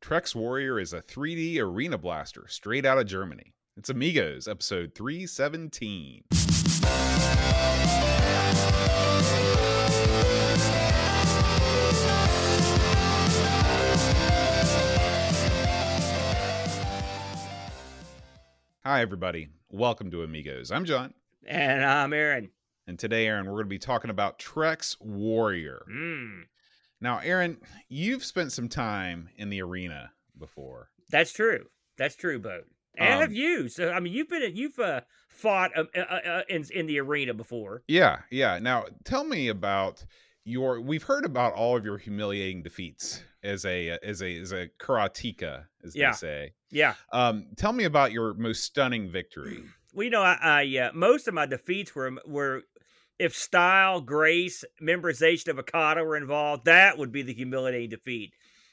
[0.00, 3.52] Trex Warrior is a 3D arena blaster straight out of Germany.
[3.76, 6.24] It's Amigos, episode 317.
[18.82, 19.48] Hi, everybody.
[19.70, 20.72] Welcome to Amigos.
[20.72, 21.12] I'm John.
[21.46, 22.50] And I'm Aaron.
[22.86, 25.82] And today, Aaron, we're going to be talking about Trex Warrior.
[25.88, 26.44] Mm,
[27.00, 27.58] Now, Aaron,
[27.88, 30.90] you've spent some time in the arena before.
[31.10, 31.66] that's true.
[31.98, 32.64] That's true, Boat.
[32.96, 33.68] And Um, have you?
[33.68, 37.34] So I mean, you've been you've uh, fought uh, uh, uh, in in the arena
[37.34, 37.82] before.
[37.88, 38.58] Yeah, yeah.
[38.58, 40.04] Now, tell me about
[40.44, 40.80] your.
[40.80, 45.64] We've heard about all of your humiliating defeats as a as a as a karateka,
[45.84, 46.10] as Yeah.
[46.10, 46.52] they say.
[46.70, 46.94] Yeah.
[47.12, 49.62] Um, tell me about your most stunning victory.
[49.92, 52.62] Well, you know, I, I uh, most of my defeats were were
[53.20, 58.32] if style, grace, memorization of a kata were involved, that would be the humiliating defeat.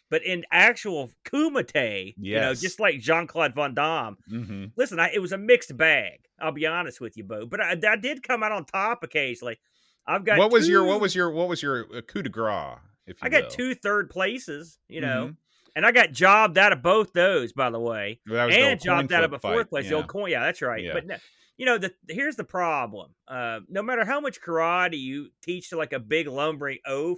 [0.10, 5.12] But in actual Kumite, you know, just like Jean Claude Van Damme, hmm listen, I,
[5.14, 6.20] it was a mixed bag.
[6.40, 7.46] I'll be honest with you, Bo.
[7.46, 9.60] But I, I did come out on top occasionally.
[10.08, 12.78] I've got What was your what was your what was your uh, coup de grace?
[13.06, 13.50] If you I got will?
[13.50, 15.36] two third places, you know, Mhm.
[15.76, 19.24] and I got jobbed out of both those, by the way, was and jobbed out
[19.24, 19.86] of a fourth place.
[19.86, 19.90] yeah.
[19.92, 20.84] The old coin, yeah, that's right.
[20.84, 20.94] Yeah.
[20.94, 21.16] But no,
[21.58, 23.16] you know, the here's the problem.
[23.28, 27.18] Uh, no matter how much karate you teach to like a big lumbering oaf,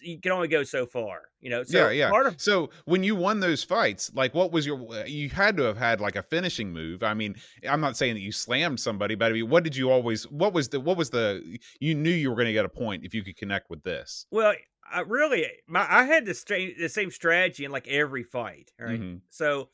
[0.00, 1.22] you can only go so far.
[1.40, 2.26] You know, so yeah, yeah.
[2.26, 4.78] of so when you won those fights, like what was your?
[4.94, 7.02] uh, You had to have had like a finishing move.
[7.02, 7.34] I mean,
[7.68, 10.24] I'm not saying that you slammed somebody, but I mean, what did you always?
[10.30, 10.80] What was the?
[10.80, 11.58] What was the?
[11.80, 14.26] You knew you were going to get a point if you could connect with this.
[14.30, 14.54] well,
[14.90, 18.72] I really, my I had the stra- the same strategy in like every fight.
[18.80, 19.00] All right?
[19.00, 19.20] Mhm.
[19.30, 19.70] So,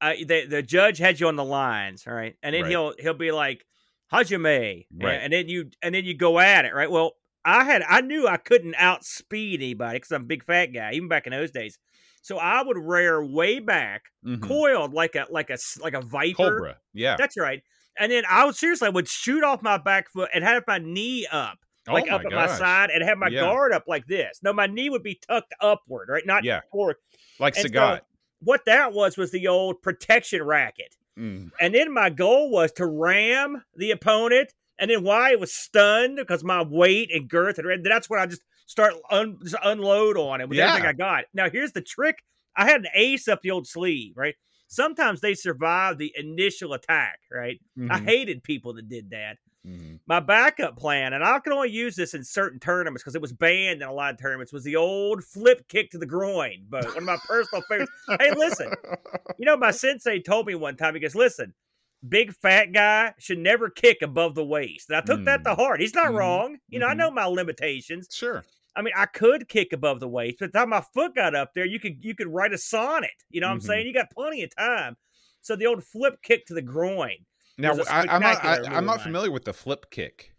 [0.00, 2.70] I the the judge had you on the lines, all right, and then Right.
[2.70, 3.64] he'll he'll be like,
[4.12, 5.14] Hajime, and- Right.
[5.22, 6.90] and then you and then you go at it, right?
[6.90, 10.92] Well, I had I knew I couldn't outspeed anybody because I'm a big fat guy,
[10.92, 11.78] even back in those days.
[12.22, 14.42] So I would rear way back, Mhm.
[14.42, 16.34] coiled like a like a like a viper.
[16.36, 17.16] Cobra, yeah.
[17.16, 17.62] That's right.
[17.98, 20.78] And then I would seriously I would shoot off my back foot and have my
[20.78, 23.40] knee up, like oh up at my side, and have my Yeah.
[23.40, 24.40] guard up like this.
[24.42, 26.24] No, my knee would be tucked upward, right?
[26.26, 26.60] Not Yeah.
[26.72, 26.96] forward.
[27.38, 28.00] like and so- Sagat.
[28.40, 30.96] What that was was the old protection racket.
[31.18, 31.50] Mm.
[31.60, 34.52] And then my goal was to ram the opponent.
[34.78, 38.24] And then why it was stunned because my weight and girth and that's when I
[38.24, 41.24] just start un, just unload on it with everything I got.
[41.34, 42.16] Now here's the trick:
[42.56, 44.36] I had an ace up the old sleeve, right?
[44.68, 47.60] Sometimes they survive the initial attack, right?
[47.90, 48.04] I Mhm.
[48.04, 49.36] hated people that did that.
[49.64, 50.00] Mhm.
[50.06, 53.32] My backup plan, and I can only use this in certain tournaments because it was
[53.32, 56.66] banned in a lot of tournaments, was the old flip kick to the groin.
[56.68, 57.92] But one of my personal favorites.
[58.18, 58.74] Hey, listen,
[59.38, 61.54] you know, my sensei told me one time, he goes, listen,
[62.08, 64.90] big fat guy should never kick above the waist.
[64.90, 65.80] And I took that to heart.
[65.80, 66.14] He's not Mhm.
[66.14, 66.58] wrong.
[66.70, 66.96] You know, I Mhm.
[66.96, 68.10] know my limitations.
[68.10, 68.46] Sure.
[68.76, 71.34] I mean, I could kick above the waist, but by the time my foot got
[71.34, 73.10] up there, you could you could write a sonnet.
[73.30, 73.62] You know what I'm Mhm.
[73.62, 73.86] saying?
[73.86, 74.96] You got plenty of time.
[75.42, 77.26] So the old flip kick to the groin.
[77.60, 78.44] Now I, I'm not.
[78.44, 80.34] I, I'm not familiar with the flip kick.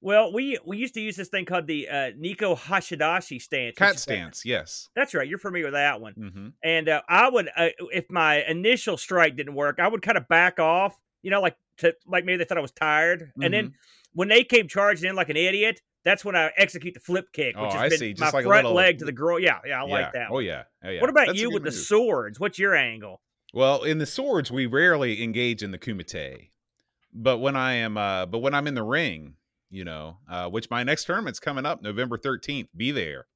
[0.00, 3.76] Well, we we used to use this thing called the uh, Neko Ashi Dachi stance.
[3.76, 4.44] Cat stance.
[4.44, 4.88] Yes.
[4.96, 5.28] That's right.
[5.28, 6.12] You're familiar with that one.
[6.14, 10.18] hmm And uh, I would, uh, if my initial strike didn't work, I would kind
[10.18, 10.96] of back off.
[11.22, 13.30] You know, like to like maybe they thought I was tired.
[13.36, 13.52] And Mm-hmm.
[13.52, 13.74] then
[14.12, 17.54] when they came charging in like an idiot, that's when I execute the flip kick,
[17.56, 18.14] which Oh, has I been see.
[18.18, 19.38] my like front little- leg to the girl.
[19.38, 19.92] Yeah, yeah, I yeah.
[19.92, 20.26] like that.
[20.30, 20.44] Oh one.
[20.46, 20.64] yeah.
[20.84, 21.00] Oh yeah.
[21.00, 22.40] What about That's you with the swords?
[22.40, 23.20] What's your angle?
[23.54, 26.48] Well, in the swords, we rarely engage in the kumite,
[27.12, 29.34] but when I am, uh, but when I'm in the ring,
[29.70, 32.68] you know, uh, which my next tournament's coming up November 13th.
[32.76, 33.26] Be there.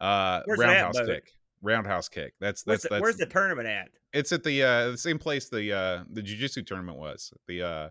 [0.00, 1.32] Uh, Where's roundhouse kick.
[1.62, 2.34] Roundhouse kick.
[2.40, 3.02] That's Where's that's the, that's.
[3.02, 3.88] where's the tournament at?
[4.12, 7.32] It's at the uh, the same place the uh, the jujitsu tournament was.
[7.46, 7.88] The uh,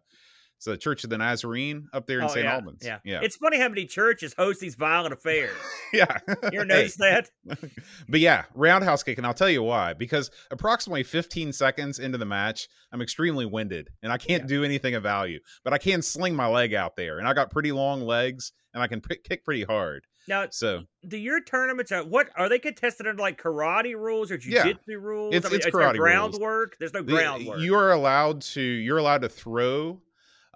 [0.58, 2.44] it's the Church of the Nazarene up there in Oh, St.
[2.44, 2.82] yeah, Albans.
[2.84, 2.98] Yeah.
[3.06, 5.52] yeah, It's funny how many churches host these violent affairs.
[5.94, 6.18] yeah.
[6.52, 7.30] You ever notice that?
[8.10, 9.94] but yeah, roundhouse kick, and I'll tell you why.
[9.94, 14.48] Because approximately 15 seconds into the match, I'm extremely winded, and I can't Yeah.
[14.48, 15.40] do anything of value.
[15.64, 18.82] But I can sling my leg out there, and I got pretty long legs, and
[18.82, 20.06] I can p- kick pretty hard.
[20.28, 24.36] Now, So do your tournaments are what are they contested under like karate rules or
[24.44, 24.66] Yeah.
[24.66, 25.34] jujitsu rules?
[25.36, 26.78] It's- it's is there karate groundwork.
[26.80, 27.60] There's no groundwork.
[27.60, 30.02] you are allowed to you're allowed to throw.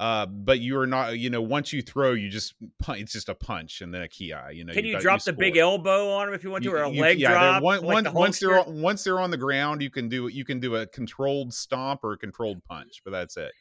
[0.01, 1.19] Uh, but you are not.
[1.19, 3.01] You know, once you throw, you just punch.
[3.01, 4.33] It's just a punch and then a ki.
[4.51, 6.63] You know, Can you you got- drop the big elbow on them if you want
[6.63, 7.61] to, You- or a you- leg yeah, drop?
[7.61, 10.27] One, like one- the once they're on, once they're on the ground, you can do
[10.27, 13.51] you can do a controlled stomp or a controlled punch, but that's it.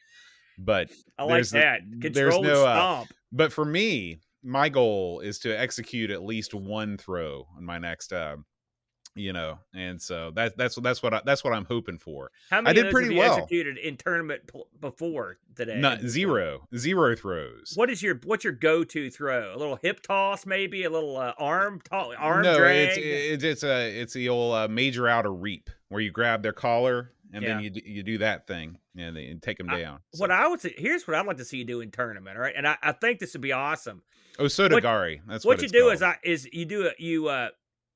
[0.57, 0.89] But
[1.19, 1.81] I like the- that.
[2.01, 3.11] Controlled no, uh, stomp.
[3.31, 8.11] but for me, my goal is to execute at least one throw on my next
[8.13, 8.37] uh,
[9.15, 12.31] you know, and so that that's that's what I, that's what I'm hoping for.
[12.49, 13.35] How many did of those pretty have you well.
[13.35, 15.79] executed in tournament pl- before today?
[15.79, 17.73] Not zero, zero throws.
[17.75, 19.53] What is your what's your go to throw?
[19.53, 22.89] A little hip toss, maybe a little uh, arm arm no, drag.
[22.89, 26.53] it's it's it's a it's the old uh, major outer reap where you grab their
[26.53, 29.99] collar and then you you do that thing and take them I- down.
[30.17, 32.43] what I would say here's what I'd like to see you do in tournament, all
[32.43, 32.53] right?
[32.55, 34.03] And I, I think this would be awesome.
[34.39, 35.21] Osotogari.
[35.27, 35.93] That's what what, you do called.
[35.93, 37.49] is I is you do it you uh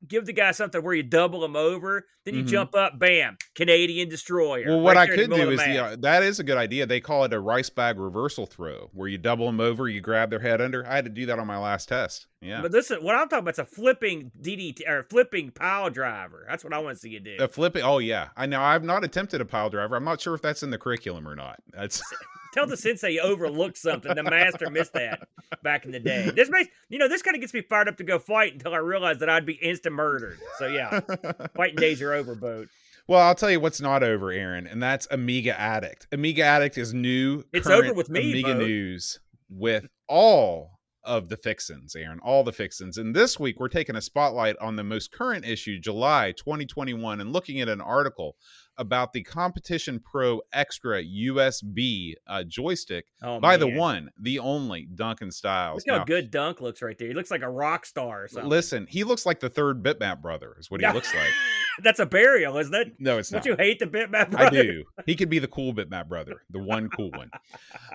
[0.07, 2.47] give the guy something where you double him over, then you Mhm.
[2.47, 4.63] jump up, bam, Canadian destroyer.
[4.67, 6.85] Well, what right I could do is the, uh, that is a good idea.
[6.85, 10.29] They call it a rice bag reversal throw, where you double them over, you grab
[10.29, 10.85] their head under.
[10.87, 12.27] I had to do that on my last test.
[12.41, 16.45] Yeah, But listen, what I'm talking about is a flipping DDT or flipping pile driver.
[16.47, 17.37] That's what I want to see you do.
[17.39, 17.81] a flipping.
[17.83, 18.61] Oh yeah, I know.
[18.61, 19.95] I've not attempted a pile driver.
[19.95, 21.59] I'm not sure if that's in the curriculum or not.
[21.73, 22.01] That's
[22.55, 24.15] Tell the sensei you overlooked something.
[24.15, 25.27] The master missed that
[25.61, 26.31] back in the day.
[26.33, 28.73] This makes you know this kind of gets me fired up to go fight until
[28.73, 30.39] I realize that I'd be instant murdered.
[30.57, 31.01] So yeah,
[31.55, 32.69] fighting days are over, boat.
[33.09, 36.07] well, I'll tell you what's not over, Aaron, and that's Amiga Addict.
[36.13, 37.43] Amiga Addict is new.
[37.51, 38.59] It's over with me, Amiga Bo.
[38.59, 39.19] news
[39.49, 42.97] with all of the fixins, Aaron, all the fixins.
[42.97, 47.31] And this week we're taking a spotlight on the most current issue, July 2021, and
[47.31, 48.37] looking at an article
[48.77, 55.31] about the Competition Pro Extra USB uh, joystick Oh, by the one, the only Duncan
[55.31, 55.83] Styles.
[55.85, 57.07] Look how Now, good Dunk looks right there.
[57.07, 58.49] He looks like a rock star or something.
[58.49, 61.29] listen, he looks like the third Bitmap brother, is what he looks like.
[61.83, 62.93] That's a burial, isn't it?
[62.99, 63.45] No, it's Don't not.
[63.45, 64.31] you hate the bitmap?
[64.31, 64.37] Brother?
[64.45, 64.83] I do.
[65.05, 67.29] He could be the cool Bitmap brother, the one cool one.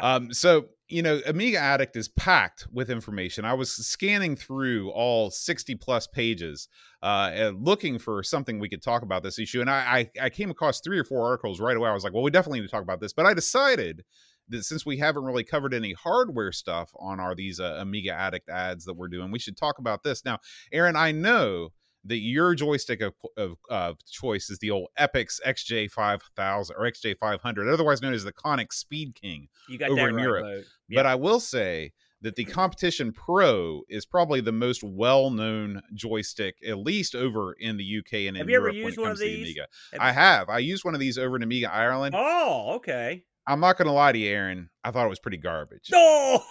[0.03, 3.45] Um, so you know, Amiga Addict is packed with information.
[3.45, 6.69] I was scanning through all 60 plus pages,
[7.03, 10.31] uh, and looking for something we could talk about this issue, and I, I I
[10.31, 11.89] came across three or four articles right away.
[11.89, 14.05] I was like, well, we definitely need to talk about this, but I decided
[14.49, 18.49] that since we haven't really covered any hardware stuff on our these uh, Amiga Addict
[18.49, 20.39] ads that we're doing, we should talk about this now.
[20.73, 21.71] Aaron, I know
[22.05, 28.03] that your joystick of, of uh, choice is the old Epyx XJ5000 or XJ500, otherwise
[28.03, 29.49] known as the Konix Speed King.
[29.69, 30.45] You got over that in right, Europe.
[30.45, 30.63] Bo.
[30.95, 31.93] But I will say
[32.23, 37.99] that the Competition Pro is probably the most well-known joystick, at least over in the
[37.99, 39.47] UK and in Have you ever Europe when it one comes of to the these?
[39.47, 39.67] Amiga.
[39.93, 40.49] Have- I have.
[40.49, 42.15] I used one of these over in Amiga Ireland.
[42.17, 43.25] Oh, okay.
[43.47, 44.69] I'm not going to lie to you, Aaron.
[44.85, 45.89] I thought it was pretty garbage.
[45.91, 46.43] No.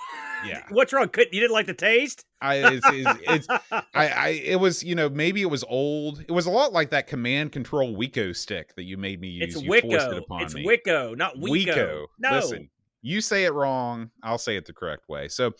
[0.45, 0.63] Yeah.
[0.69, 1.09] What's wrong?
[1.09, 2.25] Couldn't you didn't like the taste?
[2.41, 6.21] I it's, it's, it's I, I it was you know maybe it was old.
[6.21, 9.55] It was a lot like that command control Wico stick that you made me use.
[9.55, 10.65] it's you forced it It's me.
[10.65, 11.65] Wicco, not Wico.
[11.65, 12.05] Wico.
[12.19, 12.69] No, Listen,
[13.01, 14.11] you say it wrong.
[14.23, 15.27] I'll say it the correct way.
[15.29, 15.53] So,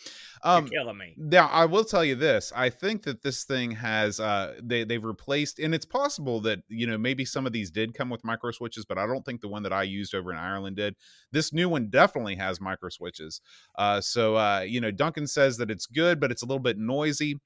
[0.43, 1.13] um, you're killing me.
[1.17, 2.51] now I will tell you this.
[2.55, 6.85] I think that this thing has uh they they've replaced and it's possible that you
[6.87, 9.47] know maybe some of these did come with micro switches, but I don't think the
[9.47, 10.95] one that I used over in Ireland did.
[11.31, 13.41] This new one definitely has micro switches.
[13.75, 16.77] Uh so uh you know Duncan says that it's good, but it's a little bit
[16.77, 17.39] noisy.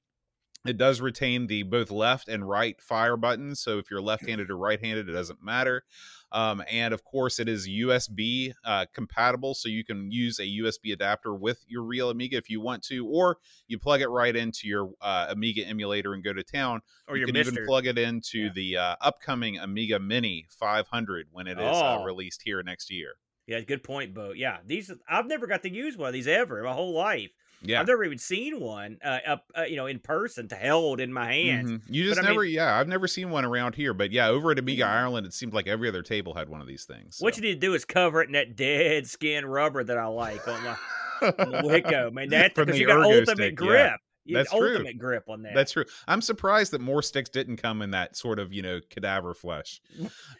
[0.66, 3.60] It does retain the both left and right fire buttons.
[3.60, 5.84] So if you're left-handed or right-handed, it doesn't matter.
[6.32, 10.92] Um, and of course, it is USB uh, compatible, so you can use a USB
[10.94, 13.36] adapter with your real Amiga if you want to, or
[13.68, 16.80] you plug it right into your uh, Amiga emulator and go to town.
[17.08, 17.52] Or you can Mister.
[17.52, 18.50] even plug it into Yeah.
[18.54, 22.04] the uh, upcoming Amiga Mini 500 when it is uh, Oh.
[22.04, 23.16] released here next year.
[23.46, 24.32] Yeah, good point, Bo.
[24.32, 27.30] Yeah, these I've never got to use one of these ever in my whole life.
[27.64, 27.80] Yeah.
[27.80, 31.12] I've never even seen one uh, up, uh, you know, in person to held in
[31.12, 31.70] my hands.
[31.70, 31.80] Mhm.
[31.88, 32.78] You But just I mean- never, yeah.
[32.78, 35.66] I've never seen one around here, but yeah, over at Amiga Ireland, it seemed like
[35.66, 37.16] every other table had one of these things.
[37.20, 40.06] What you need to do is cover it in that dead skin rubber that I
[40.06, 40.76] like on my
[41.22, 42.28] on the Wicco, man.
[42.28, 43.66] That's because you got ultimate stick, yeah.
[43.66, 43.92] grip.
[44.26, 44.72] You That's true.
[44.72, 45.52] ultimate grip on that.
[45.54, 45.84] That's true.
[46.08, 49.82] I'm surprised that more sticks didn't come in that sort of, you know, cadaver flesh.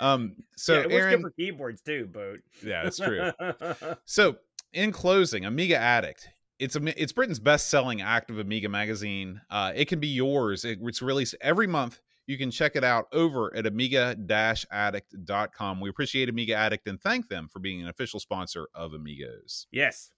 [0.00, 2.40] Um, so yeah, it was Aaron, good for keyboards too, Boat.
[2.64, 3.30] yeah, that's true.
[4.06, 4.36] So,
[4.72, 6.28] in closing, Amiga Addict.
[6.58, 9.40] It's a, it's Britain's best-selling active Amiga magazine.
[9.50, 10.64] Uh, it can be yours.
[10.64, 12.00] It, it's released every month.
[12.26, 15.80] You can check it out over at amiga-addict.com.
[15.80, 19.66] We appreciate Amiga Addict and thank them for being an official sponsor of Amigos.
[19.70, 20.10] yes.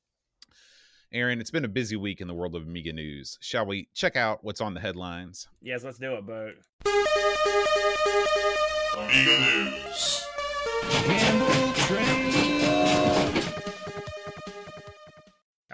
[1.12, 3.38] Aaron, it's been a busy week in the world of Amiga news.
[3.40, 5.47] Shall we check out what's on the headlines?
[5.62, 6.55] Yes, let's do it, Boat.
[8.99, 10.26] Amiga News.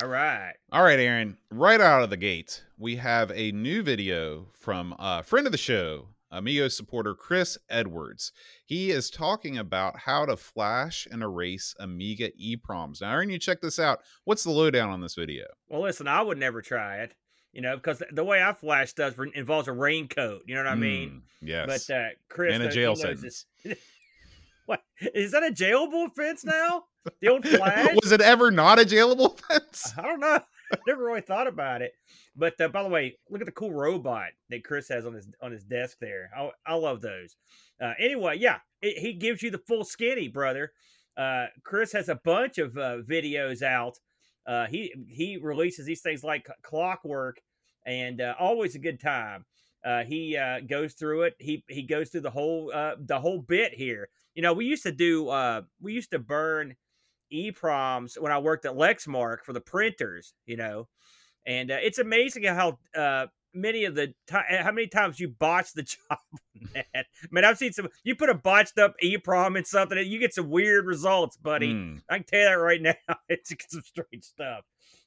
[0.02, 0.54] All right.
[0.72, 5.22] All right, Aaron, right out of the gate, we have a new video from a
[5.22, 8.32] friend of the show, Amigo supporter Chris Edwards.
[8.66, 13.00] He is talking about how to flash and erase Amiga EPROMs.
[13.00, 14.00] Now, Aaron, you check this out.
[14.24, 15.44] What's the lowdown on this video?
[15.68, 17.14] Well, listen, I would never try it,
[17.52, 20.42] you know, because the way I flash stuff involves a raincoat.
[20.46, 21.10] You know what I mean?
[21.10, 21.86] Mm, yes.
[21.86, 23.46] But uh, Chris And a knows- jail sentence.
[23.62, 23.78] this.
[24.66, 24.82] what
[25.14, 26.86] is that a jailable offense now?
[27.20, 27.94] The old flash?
[28.02, 29.92] Was it ever not a jailable offense?
[29.96, 30.40] I don't know.
[30.86, 31.92] Never really thought about it.
[32.36, 35.28] But uh, by the way, look at the cool robot that Chris has on his
[35.42, 36.30] on his desk there.
[36.36, 37.36] I, I love those.
[37.80, 40.72] Uh, anyway, yeah, it, he gives you the full skinny, brother.
[41.16, 43.98] Uh, Chris has a bunch of uh, videos out.
[44.46, 47.40] Uh, he he releases these things like clockwork,
[47.84, 49.44] and uh, always a good time.
[49.84, 51.34] Uh, he uh, goes through it.
[51.38, 54.08] He he goes through the whole uh, the whole bit here.
[54.34, 56.76] You know, we used to do uh, we used to burn
[57.32, 60.34] EPROMs when I worked at Lexmark for the printers.
[60.46, 60.88] You know,
[61.46, 65.82] and uh, it's amazing how uh, many of the how many times you botch the
[66.10, 66.18] job
[66.74, 66.84] man.
[66.94, 70.18] I mean, I've seen some you put a botched up EPROM in something and you
[70.18, 71.74] get some weird results, buddy.
[71.74, 72.00] Mm.
[72.08, 72.94] I can tell you that right now.
[73.28, 74.64] it's some strange stuff.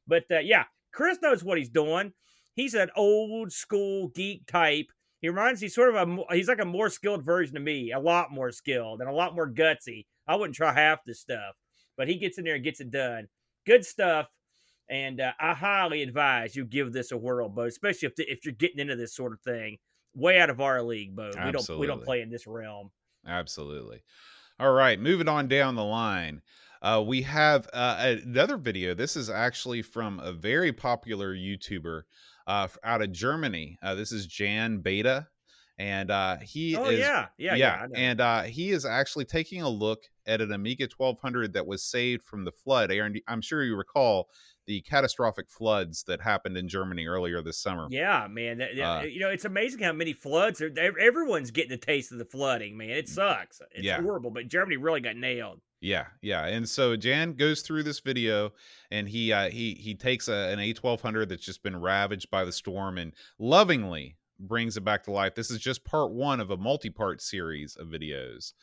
[0.08, 2.14] But uh, yeah, Chris knows what he's doing.
[2.54, 4.88] He's an old school geek type.
[5.22, 8.00] He reminds me sort of a he's like a more skilled version of me, a
[8.00, 10.06] lot more skilled and a lot more gutsy.
[10.28, 11.56] I wouldn't try half this stuff,
[11.98, 13.28] but he gets in there and gets it done.
[13.66, 14.28] Good stuff.
[14.90, 18.54] And uh, I highly advise you give this a whirl, Bo, especially if if you're
[18.54, 19.78] getting into this sort of thing.
[20.14, 21.32] Way out of our league, Bo.
[21.46, 22.92] We don't we don't play in this realm.
[23.28, 24.04] Absolutely.
[24.60, 26.42] All right, moving on down the line.
[26.82, 28.94] Uh, we have uh, another video.
[28.94, 32.04] This is actually from a very popular YouTuber
[32.48, 33.78] uh, out of Germany.
[33.82, 35.28] Uh, this is Jan Beta,
[35.78, 37.88] and uh, he Oh is yeah, yeah, yeah.
[37.90, 37.96] Know.
[38.00, 42.24] and uh, he is actually taking a look at an Amiga 1200 that was saved
[42.26, 42.92] from the flood.
[42.92, 44.30] Aaron, I'm sure you recall
[44.68, 47.88] the catastrophic floods that happened in Germany earlier this summer.
[47.92, 48.58] Yeah, man.
[48.58, 50.72] that- Uh, you know, it's amazing how many floods are.
[51.00, 52.90] Everyone's getting a taste of the flooding, man.
[52.90, 53.62] It sucks.
[53.72, 54.02] It's Mm, Yeah.
[54.02, 55.62] horrible, but Germany really got nailed.
[55.82, 56.48] Yeah, yeah.
[56.48, 58.54] And so Jan goes through this video
[58.90, 62.52] and he uh he he takes a, an A1200 that's just been ravaged by the
[62.52, 65.36] storm and lovingly brings it back to life.
[65.36, 68.54] This is just part 1 of a multi-part series of videos.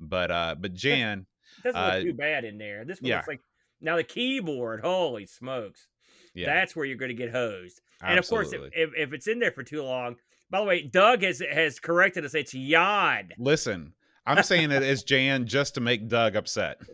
[0.00, 1.26] But uh but Jan,
[1.58, 2.84] It doesn't Uh, too bad in there.
[2.84, 3.16] This one yeah.
[3.16, 3.40] looks like
[3.80, 4.80] now the keyboard.
[4.80, 5.88] Holy smokes!
[6.34, 6.46] yeah.
[6.46, 7.80] That's where you're going to get hosed.
[8.00, 10.16] And of course, if, if, if it's in there for too long,
[10.50, 12.34] by the way, Doug has has corrected us.
[12.34, 13.34] It's Yod.
[13.38, 13.92] Listen,
[14.26, 16.80] I'm saying it as Jan just to make Doug upset.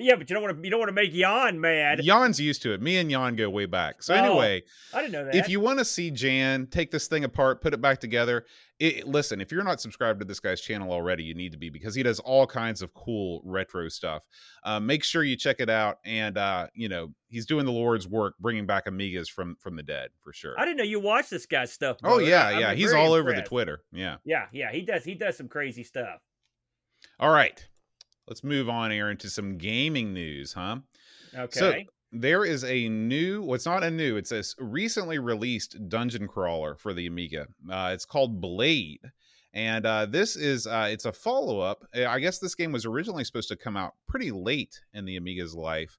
[0.00, 2.00] yeah, but you don't want to you don't want to make Jan mad.
[2.02, 2.80] Jan's used to it.
[2.82, 4.02] Me and Jan go way back.
[4.02, 4.62] So Oh, anyway,
[4.94, 5.34] I didn't know that.
[5.34, 8.44] if you want to see Jan take this thing apart, put it back together,
[8.78, 11.68] it, listen, if you're not subscribed to this guy's channel already, you need to be
[11.68, 14.22] because he does all kinds of cool retro stuff.
[14.64, 15.98] Uh, make sure you check it out.
[16.06, 19.82] And, uh, you know, he's doing the Lord's work, bringing back Amigas from from the
[19.82, 20.54] dead for sure.
[20.58, 21.98] I didn't know you watched this guy's stuff.
[22.02, 22.18] Oh, Bo.
[22.20, 22.74] yeah, I'm yeah.
[22.74, 23.42] He's all over the.
[23.42, 23.82] Twitter.
[23.92, 24.16] Yeah.
[24.24, 25.04] Yeah, yeah, he does.
[25.04, 26.20] He does some crazy stuff.
[27.18, 27.66] All right.
[28.30, 30.76] Let's move on, Aaron, to some gaming news, huh?
[31.36, 31.58] Okay.
[31.58, 31.74] So
[32.12, 36.74] there is a new well, it's not a new it's a recently released dungeon crawler
[36.74, 39.00] for the amiga uh, it's called blade
[39.54, 43.22] and uh, this is uh, it's a follow-up Uh, i guess this game was originally
[43.22, 45.98] supposed to come out pretty late in the amiga's life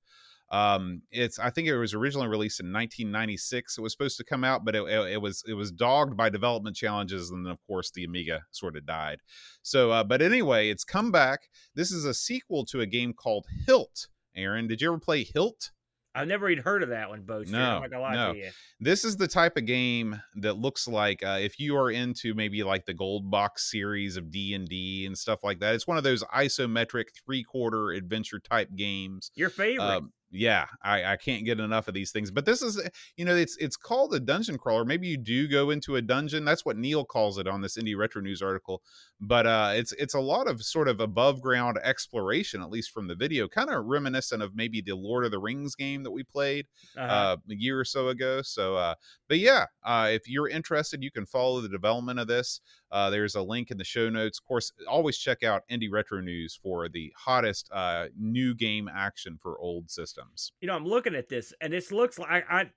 [0.51, 4.43] um, it's i think it was originally released in 1996 it was supposed to come
[4.43, 7.60] out but it, it, it was it was dogged by development challenges and then of
[7.65, 9.20] course the amiga sort of died
[9.62, 11.41] so uh, but anyway it's come back
[11.75, 15.72] this is a sequel to a game called hilt aaron did you ever play hilt
[16.13, 17.53] I've never even heard of that one, Boaster.
[17.53, 18.36] No, I'm not gonna lie no.
[18.79, 22.63] this is the type of game that looks like uh, if you are into maybe
[22.63, 26.24] like the gold box series of d&d and stuff like that it's one of those
[26.36, 29.86] isometric three quarter adventure type games Your favorite.
[29.86, 32.82] um, yeah I, I can't get enough of these things but this is
[33.18, 36.46] you know it's it's called a dungeon crawler maybe you do go into a dungeon
[36.46, 38.82] that's what neil calls it on this indie retro news article
[39.20, 43.08] but uh it's it's a lot of sort of above ground exploration at least from
[43.08, 46.24] the video kind of reminiscent of maybe the lord of the rings game that we
[46.24, 46.66] played
[46.98, 47.08] Uh-huh.
[47.08, 48.42] uh, a year or so ago.
[48.42, 48.96] So, uh,
[49.28, 52.62] but yeah, uh, if you're interested, you can follow the development of this.
[52.92, 54.38] Uh, there's a link in the show notes.
[54.40, 59.38] Of course, always check out Indie Retro News for the hottest uh, new game action
[59.42, 60.52] for old systems.
[60.62, 62.70] you know, I'm looking at this, and this looks like I, I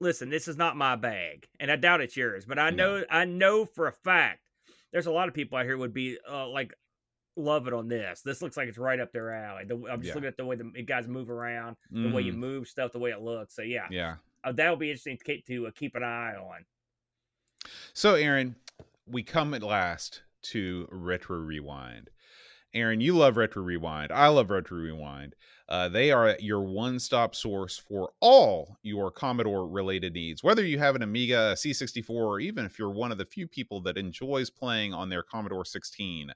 [0.00, 0.28] listen.
[0.28, 2.44] This is not my bag, and I doubt it's yours.
[2.44, 2.98] But I No.
[2.98, 4.40] know, I know for a fact,
[4.92, 6.74] there's a lot of people out here would be uh, like
[7.36, 8.22] love it on this.
[8.22, 9.64] This looks like it's right up their alley.
[9.64, 10.14] The, I'm just Yeah.
[10.14, 12.36] looking at the way the guys move around, the way you Mhm.
[12.36, 13.56] move stuff, the way it looks.
[13.56, 14.16] So yeah, yeah.
[14.44, 16.64] uh, that'll be interesting to, keep- to uh, keep an eye on.
[17.92, 18.54] So, Aaron,
[19.06, 22.10] we come at last to Retro Rewind.
[22.74, 24.10] Aaron, you love Retro Rewind.
[24.10, 25.36] I love Retro Rewind.
[25.68, 30.42] Uh, they are your one stop source for all your Commodore related needs.
[30.42, 33.46] Whether you have an Amiga, a C64, or even if you're one of the few
[33.46, 36.32] people that enjoys playing on their Commodore 16,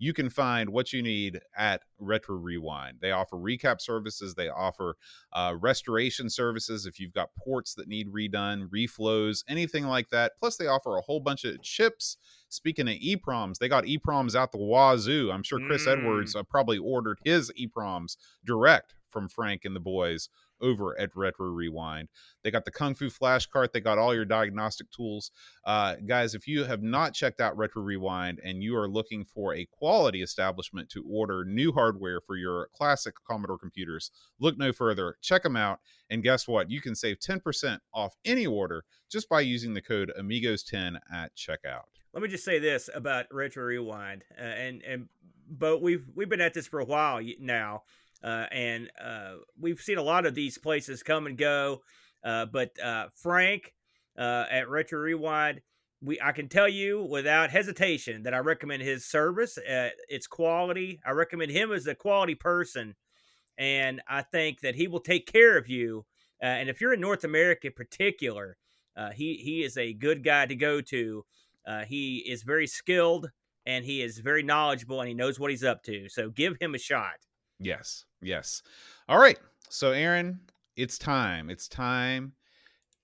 [0.00, 2.96] you can find what you need at Retro Rewind.
[3.00, 4.96] They offer recap services, they offer
[5.32, 10.32] uh, restoration services if you've got ports that need redone, reflows, anything like that.
[10.40, 12.16] Plus, they offer a whole bunch of chips.
[12.48, 15.30] Speaking of EPROMs, they got EPROMs out the wazoo.
[15.30, 15.98] I'm sure Chris Mm.
[15.98, 20.28] Edwards uh, probably ordered his EPROMs direct from Frank and the boys
[20.60, 22.08] over at Retro Rewind.
[22.42, 23.72] They got the Kung Fu Flash Cart.
[23.72, 25.30] They got all your diagnostic tools.
[25.64, 29.54] Uh, guys, if you have not checked out Retro Rewind and you are looking for
[29.54, 35.16] a quality establishment to order new hardware for your classic Commodore computers, look no further.
[35.22, 35.80] Check them out.
[36.10, 36.70] And guess what?
[36.70, 41.84] You can save 10% off any order just by using the code Amigos10 at checkout.
[42.12, 45.08] Let me just say this about Retro Rewind, uh, and and
[45.48, 47.82] but we've we've been at this for a while now,
[48.22, 51.82] uh, and uh, we've seen a lot of these places come and go.
[52.24, 53.74] Uh, but uh, Frank
[54.18, 55.60] uh, at Retro Rewind,
[56.02, 59.58] we I can tell you without hesitation that I recommend his service,
[60.08, 61.00] its quality.
[61.04, 62.94] I recommend him as a quality person,
[63.58, 66.06] and I think that he will take care of you.
[66.40, 68.56] and if you're in North America in particular,
[69.14, 71.24] he he is a good guy to go to.
[71.86, 73.30] he is very skilled
[73.66, 76.08] and he is very knowledgeable and he knows what he's up to.
[76.08, 77.26] So give him a shot.
[77.60, 78.04] Yes.
[78.20, 78.62] Yes.
[79.08, 79.38] All right.
[79.68, 80.40] So Aaron,
[80.76, 81.50] it's time.
[81.50, 82.32] It's time.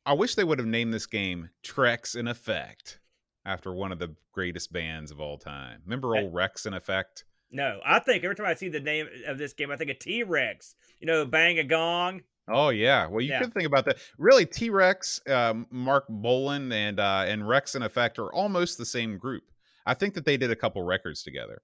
[0.05, 3.01] I wish they would have named this game Treks-in-Effect
[3.45, 5.81] after one of the greatest bands of all time.
[5.85, 7.25] Remember old Wreckx-n-Effect?
[7.51, 9.99] No, I think every time I see the name of this game, I think of
[9.99, 10.75] T Rex.
[11.01, 12.23] You know, bang a gong.
[12.49, 13.41] Oh yeah, well you yeah.
[13.41, 13.99] could think about that.
[14.19, 19.45] Really, T Rex, um, Marc Bolan, and uh, and Wreckx-n-Effect are almost the same group.
[19.87, 21.63] I think that they did a couple records together.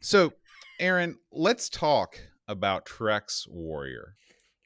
[0.00, 0.32] So,
[0.78, 4.14] Aaron, let's talk about Trex Warrior.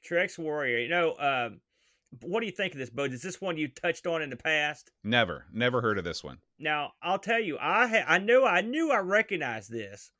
[0.07, 0.79] Trex Warrior.
[0.79, 1.61] You know, um,
[2.21, 3.05] what do you think of this, Bo?
[3.05, 4.91] Is this one you touched on in the past?
[5.03, 6.37] Never, never heard of this one.
[6.59, 10.11] Now, I'll tell you, I ha- I knew I knew I recognized this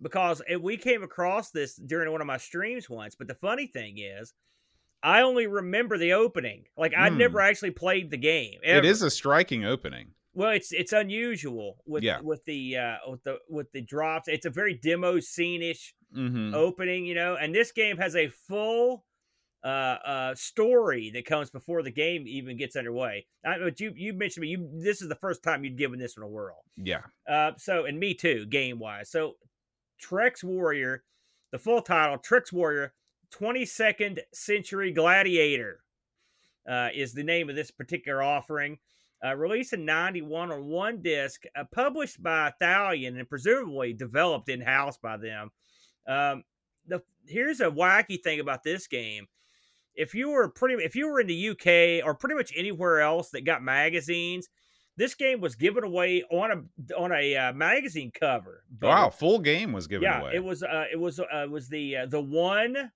[0.00, 3.14] because it, we came across this during one of my streams once.
[3.14, 4.32] But the funny thing is,
[5.02, 6.66] I only remember the opening.
[6.76, 7.18] Like I hmm.
[7.18, 8.60] never actually played the game.
[8.62, 8.78] Ever.
[8.78, 10.12] It is a striking opening.
[10.34, 12.20] Well, it's it's unusual with yeah.
[12.22, 14.28] with the uh, with the with the drops.
[14.28, 16.54] It's a very demo scene-ish mm-hmm.
[16.54, 17.36] opening, you know.
[17.36, 19.04] And this game has a full
[19.62, 19.66] uh,
[20.06, 23.26] uh, story that comes before the game even gets underway.
[23.44, 24.48] I, but you you mentioned me.
[24.48, 26.64] You this is the first time you'd given this one a whirl.
[26.76, 27.02] Yeah.
[27.28, 29.10] Uh, so and me too, game wise.
[29.10, 29.34] So
[30.02, 31.04] Trex Warrior,
[31.52, 32.94] the full title, Trex Warrior,
[33.34, 35.80] 22nd Century Gladiator,
[36.68, 38.78] uh, is the name of this particular offering
[39.24, 44.60] uh, released in 91 on one disc, uh, published by Thalion and presumably developed in
[44.60, 45.50] house by them.
[46.06, 46.44] Um,
[46.86, 49.26] the here's a wacky thing about this game.
[49.94, 53.30] If you were pretty, if you were in the UK or pretty much anywhere else
[53.30, 54.48] that got magazines,
[54.96, 58.64] this game was given away on a on a uh, magazine cover.
[58.70, 60.32] But, wow, full game was given yeah, away.
[60.34, 62.90] it was uh, it was uh, was the uh, the one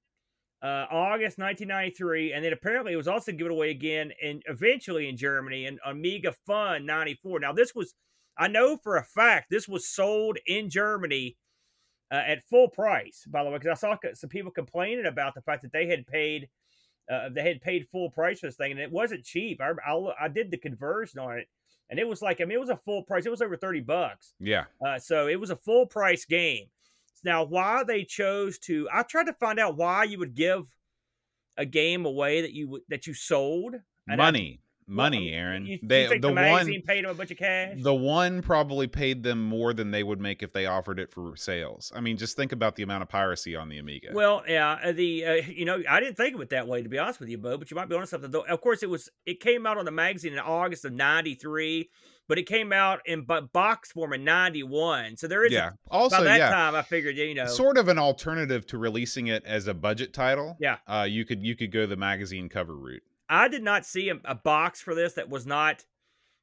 [0.63, 5.17] uh, August 1993, and then apparently it was also given away again and eventually in
[5.17, 7.41] Germany in Amiga Fun 94.
[7.41, 7.95] Now this was,
[8.39, 11.37] I know for a fact, this was sold in Germany
[12.11, 13.25] uh, at full price.
[13.29, 16.07] By the way, because I saw some people complaining about the fact that they had
[16.07, 16.49] paid,
[17.11, 19.61] uh, they had paid full price for this thing, and it wasn't cheap.
[19.61, 21.49] I, I, I did the conversion on it,
[21.91, 23.27] and it was like, I mean, it was a full price.
[23.27, 24.35] It was over 30 bucks.
[24.41, 24.65] Yeah.
[24.85, 26.67] Uh, so it was a full price game.
[27.25, 30.67] Now, why they chose to, I tried to find out why you would give
[31.57, 33.75] a game away that you that you sold.
[34.07, 35.67] Money, I, money, well, Aaron.
[35.67, 37.79] You, they, you the, the one paid them a bunch of cash.
[37.79, 41.35] The one probably paid them more than they would make if they offered it for
[41.37, 41.91] sales.
[41.95, 44.11] I mean, just think about the amount of piracy on the Amiga.
[44.13, 46.89] Well, yeah, uh, the uh, you know I didn't think of it that way to
[46.89, 47.57] be honest with you, Bo.
[47.57, 48.31] But you might be on something.
[48.31, 51.89] Though, of course, it was it came out on the magazine in August of '93
[52.29, 55.71] but it came out in box form in 91 so there is yeah.
[55.91, 56.51] A, also by that yeah.
[56.51, 57.47] time i figured you know.
[57.47, 60.57] Sort of an alternative to releasing it as a budget title.
[60.61, 60.79] Yeah.
[60.87, 63.03] Uh, you could you could go the magazine cover route.
[63.29, 65.85] I did not see a, a box for this that was not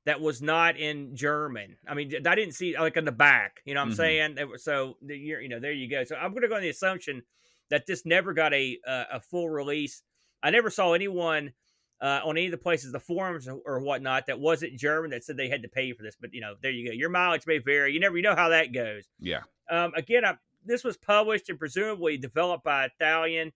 [0.05, 1.77] that was not in german.
[1.87, 4.37] I mean i didn't see like in the back you know what i'm mm-hmm.
[4.37, 4.57] saying?
[4.57, 6.03] So you know there you go.
[6.03, 7.23] So i'm going to go on the assumption
[7.69, 10.03] that this never got a a full release.
[10.41, 11.53] I never saw anyone
[12.03, 15.37] uh, on any of the places, the forums or whatnot, that wasn't German that said
[15.37, 16.17] they had to pay for this.
[16.19, 16.93] But you know, there you go.
[16.93, 17.93] Your mileage may vary.
[17.93, 19.05] You never, you know how that goes.
[19.19, 19.43] Yeah.
[19.71, 20.33] Um, again, I,
[20.65, 23.53] this was published and presumably developed by Thalion.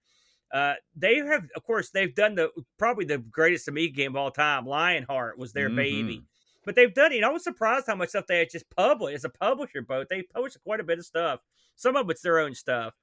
[0.53, 4.31] Uh, they have, of course, they've done the probably the greatest Amiga game of all
[4.31, 4.65] time.
[4.65, 5.75] Lionheart was their mm-hmm.
[5.75, 6.23] baby,
[6.65, 7.11] but they've done.
[7.11, 9.81] You know, I was surprised how much stuff they had just published as a publisher.
[9.81, 11.41] Both they published quite a bit of stuff.
[11.75, 12.93] Some of it's their own stuff.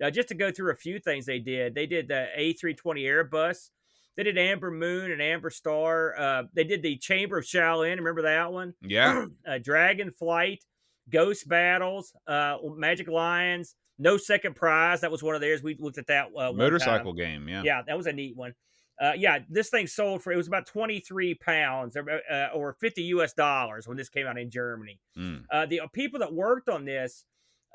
[0.00, 3.70] Uh, just to go through a few things they did, they did the A320 Airbus.
[4.16, 6.18] They did Amber Moon and Amber Star.
[6.18, 7.96] Uh, they did the Chamber of Shaolin.
[7.96, 8.74] Remember that one?
[8.82, 9.26] Yeah.
[9.46, 10.64] uh, Dragon Flight,
[11.08, 13.74] Ghost Battles, uh, Magic Lions.
[13.98, 15.00] No second prize.
[15.00, 15.62] That was one of theirs.
[15.62, 17.48] We looked at that uh, motorcycle game.
[17.48, 18.54] Yeah, yeah, that was a neat one.
[19.00, 22.74] Uh, yeah, this thing sold for it was about twenty three pounds or, uh, or
[22.80, 23.32] fifty U.S.
[23.32, 24.98] dollars when this came out in Germany.
[25.16, 25.44] Mm.
[25.68, 27.24] the people that worked on this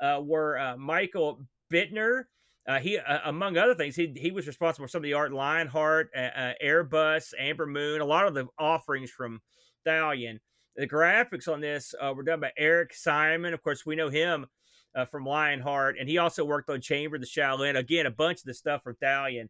[0.00, 1.40] were Michael
[1.72, 2.24] Bittner
[2.68, 5.32] Uh, he, uh, among other things, he he was responsible for some of the art
[5.32, 9.40] Lionheart, uh, uh, Airbus, Amber Moon, a lot of the offerings from
[9.86, 10.38] Thalion.
[10.76, 13.54] The graphics on this uh, were done by Erik Simon.
[13.54, 14.46] Of course, we know him
[14.94, 17.76] uh, from Lionheart, and he also worked on Chamber of the Shaolin.
[17.76, 19.48] Again, a bunch of the stuff from Thalion.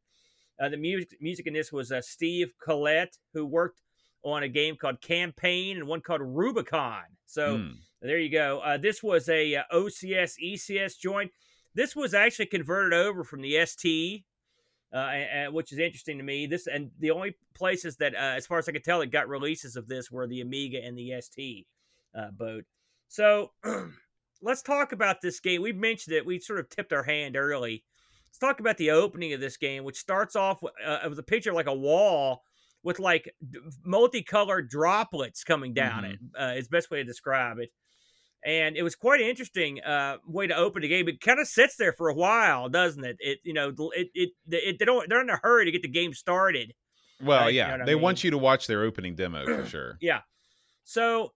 [0.60, 3.80] Uh, the music music in this was uh, Steve Collette, who worked
[4.22, 7.04] on a game called Campaign and one called Rubicon.
[7.26, 7.76] So Mm.
[8.00, 8.60] there you go.
[8.60, 11.32] Uh, this was a uh, OCS ECS joint.
[11.78, 14.24] This was actually converted over from the ST,
[14.92, 16.44] uh, which is interesting to me.
[16.44, 19.28] This and the only places that, uh, as far as I can tell, it got
[19.28, 21.68] releases of this were the Amiga and the ST
[22.18, 22.64] uh, boat.
[23.06, 23.52] So
[24.42, 25.62] let's talk about this game.
[25.62, 26.26] We mentioned it.
[26.26, 27.84] We sort of tipped our hand early.
[28.26, 31.22] Let's talk about the opening of this game, which starts off with, uh, with a
[31.22, 32.42] picture of like a wall
[32.82, 36.12] with like d- multicolored droplets coming down Mhm.
[36.12, 36.18] it.
[36.36, 37.70] Uh, is the best way to describe it.
[38.44, 41.08] And it was quite an interesting uh, way to open the game.
[41.08, 43.16] It kind of sits there for a while, doesn't it?
[43.20, 45.88] It you know it it, it they don't they're in a hurry to get the
[45.88, 46.72] game started.
[47.20, 48.02] Well, Right, you yeah, know what I they mean?
[48.02, 49.96] want you to watch their opening demo for sure.
[50.00, 50.20] Yeah,
[50.84, 51.32] so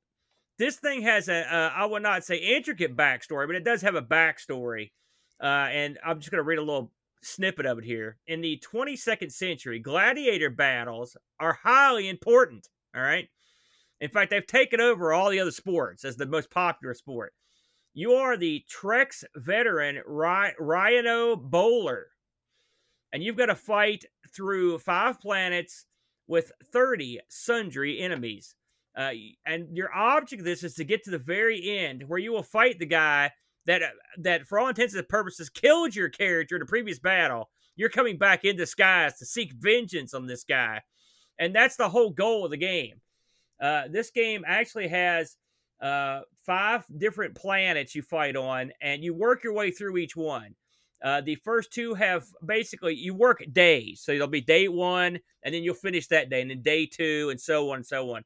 [0.58, 3.94] this thing has a uh, I would not say intricate backstory, but it does have
[3.94, 4.92] a backstory.
[5.42, 8.18] Uh, and I'm just going to read a little snippet of it here.
[8.26, 12.68] In the 22nd century, gladiator battles are highly important.
[12.94, 13.28] All right.
[14.02, 17.34] In fact, they've taken over all the other sports as the most popular sport.
[17.94, 22.08] You are the Trex veteran Ry- Rhino Bowler,
[23.12, 25.86] and you've got to fight through five planets
[26.26, 28.56] with 30 sundry enemies.
[28.98, 29.12] Uh,
[29.46, 32.42] and your object of this is to get to the very end where you will
[32.42, 33.30] fight the guy
[33.66, 33.86] that uh,
[34.18, 37.50] that for all intents and purposes killed your character in a previous battle.
[37.76, 40.80] You're coming back in disguise to seek vengeance on this guy,
[41.38, 43.00] and that's the whole goal of the game.
[43.62, 45.36] Uh, this game actually has
[45.80, 50.54] uh, five different planets you fight on, and you work your way through each one.
[51.02, 55.54] Uh, the first two have basically you work days, so there'll be day one, and
[55.54, 58.24] then you'll finish that day, and then day two, and so on and so on.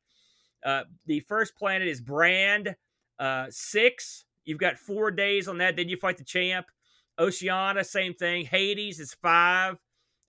[0.64, 2.75] Uh, the first planet is Brand
[3.18, 4.25] uh, six.
[4.44, 5.77] You've got four days on that.
[5.77, 6.66] Then you fight the champ.
[7.18, 8.44] Oceana, same thing.
[8.46, 9.77] Hades is five.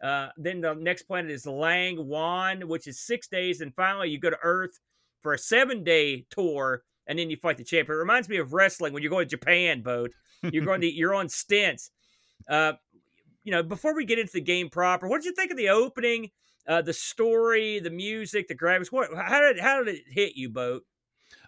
[0.01, 3.61] Uh, then the next planet is Lang Wan, which is six days.
[3.61, 4.79] And finally, you go to Earth
[5.21, 7.89] for a seven day tour, and then you fight the champ.
[7.89, 10.11] It reminds me of wrestling when you go to Japan, boat.
[10.43, 11.91] You're going to you're on stints.
[12.49, 12.73] Uh,
[13.43, 15.69] you know, before we get into the game proper, what did you think of the
[15.69, 16.31] opening?
[16.67, 18.91] Uh, the story, the music, the graphics.
[18.91, 19.09] What?
[19.15, 20.83] How did how did it hit you, boat?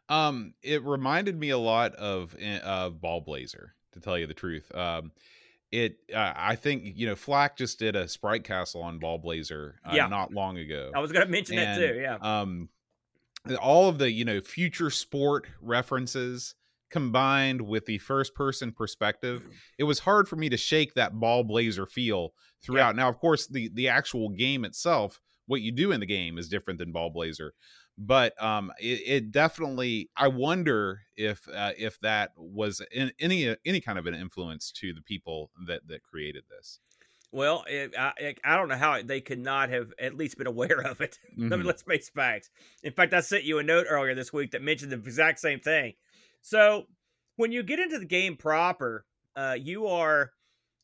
[0.07, 4.33] Um, it reminded me a lot of eh, of Ball Blazer, to tell you the
[4.33, 4.73] truth.
[4.73, 5.11] Um,
[5.71, 9.75] it uh, I think you know Flack just did a sprite castle on Ball Blazer
[9.85, 10.07] uh, Yeah.
[10.07, 10.91] not long ago.
[10.95, 11.99] I was going to mention that too.
[12.01, 12.15] Yeah.
[12.21, 12.69] um
[13.61, 16.55] all of the you know future sport references
[16.91, 19.45] combined with the first person perspective
[19.77, 22.95] it was hard for me to shake that ball blazer feel throughout.
[22.95, 26.47] Now of course the the actual game itself what you do in the game is
[26.47, 27.53] different than ball blazer
[27.97, 33.81] but um it, it definitely i wonder if uh, if that was in any any
[33.81, 36.79] kind of an influence to the people that that created this
[37.31, 40.81] Well, it, I, I don't know how they could not have at least been aware
[40.81, 41.19] of it.
[41.37, 41.65] I mean, Mhm.
[41.65, 42.49] let's face facts.
[42.83, 45.59] In fact, I sent you a note earlier this week that mentioned the exact same
[45.59, 45.93] thing.
[46.41, 46.87] So,
[47.35, 50.31] when you get into the game proper, uh, you are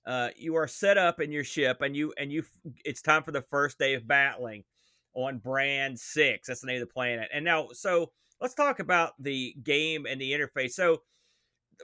[0.05, 2.43] uh, you are set up in your ship, and you and you.
[2.86, 4.63] It's time for the first day of battling
[5.15, 6.47] on Brand Six.
[6.47, 7.27] That's the name of the planet.
[7.34, 10.73] And now, so let's talk about the game and the interface.
[10.73, 11.01] So,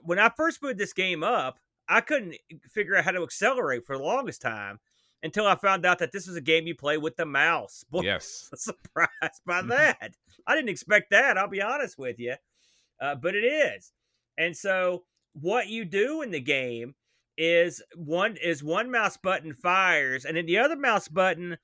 [0.03, 1.57] when I first moved this game up,
[1.89, 2.35] I couldn't
[2.69, 4.79] figure out how to accelerate for the longest time
[5.23, 7.83] until I found out that this is a game you play with the mouse.
[7.91, 9.69] Boy, yes surprised by Mhm.
[9.69, 10.15] that.
[10.47, 11.37] I didn't expect that.
[11.37, 12.35] I'll be honest with you,
[12.99, 13.91] uh, but it is.
[14.37, 16.95] And so, what you do in the game
[17.37, 21.57] is one is one mouse button fires, and then the other mouse button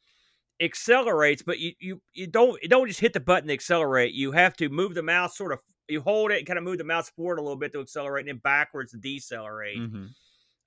[0.62, 1.41] accelerates.
[1.41, 4.13] But you you you don't you don't just hit the button to accelerate.
[4.13, 5.60] You have to move the mouse sort of.
[5.88, 8.23] You hold it and kind of move the mouse forward a little bit to accelerate,
[8.23, 9.78] and then backwards to decelerate.
[9.78, 10.10] Mhm.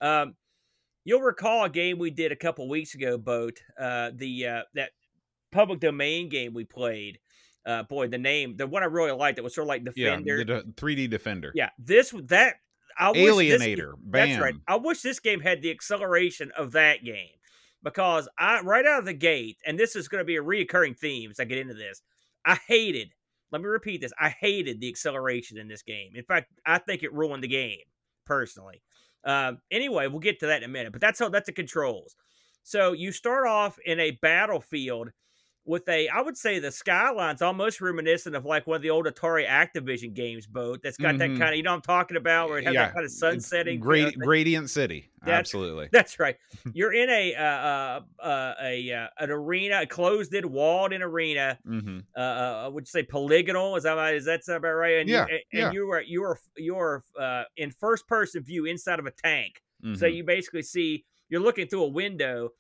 [0.00, 0.36] Um,
[1.04, 3.62] you'll recall a game we did a couple weeks ago, Boat.
[3.78, 4.92] Uh, the uh, that
[5.52, 7.18] public domain game we played.
[7.66, 10.16] Uh, boy, the name, the one I really liked, it was sort of like yeah
[10.16, 10.38] Defender.
[10.38, 12.56] the de- 3d defender Yeah, this that
[12.98, 14.54] I wish this- alienator that's right.
[14.66, 17.28] I wish this game had the acceleration of that game
[17.82, 20.96] because I right out of the gate, and this is going to be a reoccurring
[20.98, 22.00] theme as I get into this.
[22.46, 23.12] I hated.
[23.52, 24.12] Let me repeat this.
[24.18, 26.12] I hated the acceleration in this game.
[26.14, 27.80] In fact, I think it ruined the game
[28.24, 28.82] personally.
[29.24, 30.92] Um, anyway, we'll get to that in a minute.
[30.92, 32.16] But that's how that's the controls.
[32.62, 35.10] So you start off in a battlefield
[35.70, 39.06] with a, I would say the skyline's almost reminiscent of like one of the old
[39.06, 41.18] Atari Activision games, boat that's got Mhm.
[41.18, 43.04] that kind of, you know, what I'm talking about where it has Yeah, that kind
[43.04, 43.74] of sunsetting.
[43.74, 44.10] you know.
[44.18, 45.10] Gradient City.
[45.24, 45.88] That's- Absolutely.
[45.92, 46.36] That's right.
[46.74, 51.58] You're in a uh, uh, uh, a uh, an arena, a closed-in, walled-in arena.
[51.64, 52.20] hmm Uh,
[52.66, 53.76] uh, would you say polygonal?
[53.76, 54.14] Is that?
[54.14, 54.96] Is that about right?
[54.98, 55.70] And Yeah, you, and yeah.
[55.72, 59.62] you are you are you are uh, in first-person view inside of a tank.
[59.84, 59.94] mm-hmm.
[59.94, 62.50] So you basically see you're looking through a window,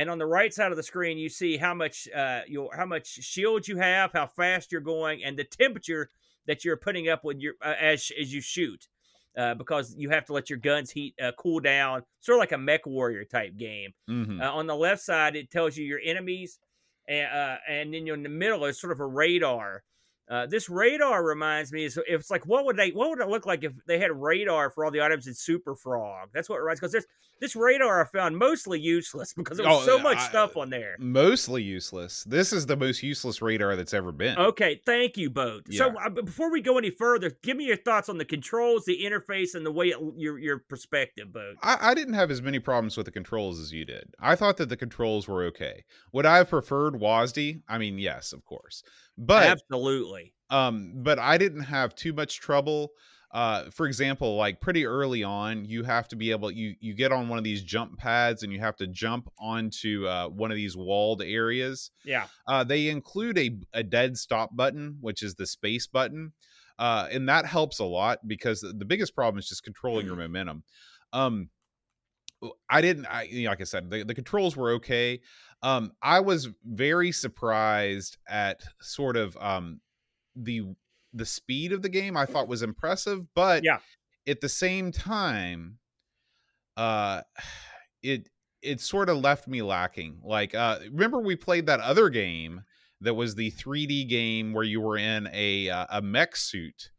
[0.00, 2.86] and on the right side of the screen you see how much uh your how
[2.86, 6.08] much shield you have, how fast you're going, and the temperature
[6.46, 8.88] that you're putting up with your uh, as as you shoot.
[9.36, 12.50] Uh, because you have to let your guns heat uh, cool down, sort of like
[12.50, 13.92] a mech warrior type game.
[14.08, 16.58] hmm Uh, on the left side, it tells you your enemies,
[17.06, 19.84] and uh, and then in the middle is sort of a radar.
[20.30, 23.46] Uh, this radar reminds me is it's like what would they what would it look
[23.46, 26.28] like if they had radar for all the items in Super Frog?
[26.32, 27.04] That's what it reminds because
[27.40, 30.70] this radar I found mostly useless because there was Oh, so much I- stuff on
[30.70, 30.94] there.
[31.00, 32.22] Mostly useless.
[32.24, 34.38] This is the most useless radar that's ever been.
[34.38, 35.64] Okay, thank you, Boat.
[35.72, 39.02] So uh, before we go any further, give me your thoughts on the controls, the
[39.02, 41.56] interface, and the way it, your your perspective, Boat.
[41.62, 44.14] I, I didn't have as many problems with the controls as you did.
[44.20, 45.82] I thought that the controls were okay.
[46.12, 47.62] Would I have preferred WASD?
[47.68, 48.84] I mean, yes, of course.
[49.20, 50.32] But Absolutely.
[50.48, 52.92] um, but I didn't have too much trouble.
[53.32, 57.12] Uh, for example, like pretty early on, you have to be able you you get
[57.12, 60.56] on one of these jump pads and you have to jump onto uh, one of
[60.56, 61.90] these walled areas.
[62.04, 62.26] Yeah.
[62.48, 66.32] Uh, they include a a dead stop button, which is the space button,
[66.78, 70.64] uh, and that helps a lot because the biggest problem is just controlling your momentum.
[71.12, 71.50] Um,
[72.68, 73.06] I didn't.
[73.06, 75.20] I you know, like I said, the, the controls were okay.
[75.62, 79.80] Um, I was very surprised at sort of um
[80.36, 80.62] the
[81.12, 82.16] the speed of the game.
[82.16, 83.78] I thought was impressive, but Yeah.
[84.26, 85.78] at the same time,
[86.76, 87.22] uh,
[88.02, 88.28] it
[88.62, 90.20] it sort of left me lacking.
[90.22, 92.62] Like, uh, remember we played that other game
[93.00, 96.90] that was the 3D game where you were in a uh, a mech suit.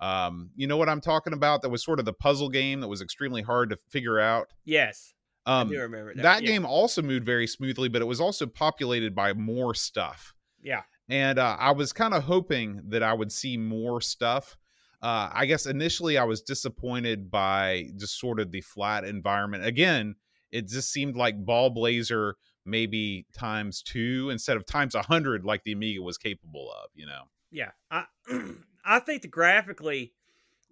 [0.00, 1.62] Um, you know what I'm talking about?
[1.62, 4.48] That was sort of the puzzle game that was extremely hard to figure out.
[4.64, 5.13] Yes.
[5.46, 6.22] Um, I remember that.
[6.22, 6.48] that yeah.
[6.48, 10.34] game also moved very smoothly, but it was also populated by more stuff.
[10.62, 10.82] Yeah.
[11.08, 14.56] And uh, I was kind of hoping that I would see more stuff.
[15.02, 19.66] Uh, I guess initially I was disappointed by just sort of the flat environment.
[19.66, 20.14] Again,
[20.50, 25.62] it just seemed like Ball Blazer maybe times two instead of times a hundred, like
[25.64, 26.88] the Amiga was capable of.
[26.94, 27.22] You know.
[27.50, 28.04] Yeah, I
[28.84, 30.14] I think the graphically,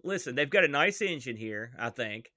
[0.03, 1.73] listen, they've got a nice engine here.
[1.79, 2.33] I think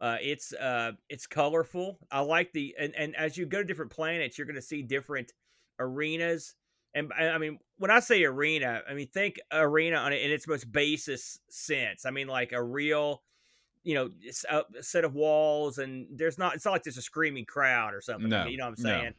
[0.00, 1.98] uh, it's uh, it's colorful.
[2.10, 4.82] I like the and and as you go to different planets, you're going to see
[4.82, 5.32] different
[5.78, 6.54] arenas.
[6.94, 10.46] And I mean, when I say arena, I mean think arena on it in its
[10.46, 12.06] most basis sense.
[12.06, 13.22] I mean like a real,
[13.84, 14.10] you know,
[14.50, 16.54] a set of walls, and there's not.
[16.54, 18.28] It's not like there's a screaming crowd or something.
[18.28, 19.10] No, you know what I'm no.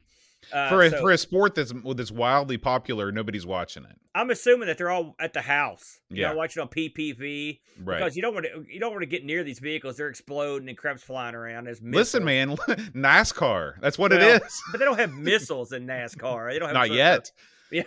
[0.53, 3.97] Uh, for a, so- for a sport that's that's wildly popular, nobody's watching it.
[4.15, 5.99] I'm assuming that they're all at the house.
[6.09, 6.29] You Yeah.
[6.31, 7.97] know, watching on PPV Right.
[7.99, 9.97] because you don't want to you don't want to get near these vehicles.
[9.97, 11.65] They're exploding and crap's flying around.
[11.65, 12.55] There's Listen, man,
[12.95, 13.79] NASCAR.
[13.81, 14.61] That's what Well, it is.
[14.71, 16.51] but they don't have missiles in NASCAR.
[16.51, 17.31] They don't have Not yet.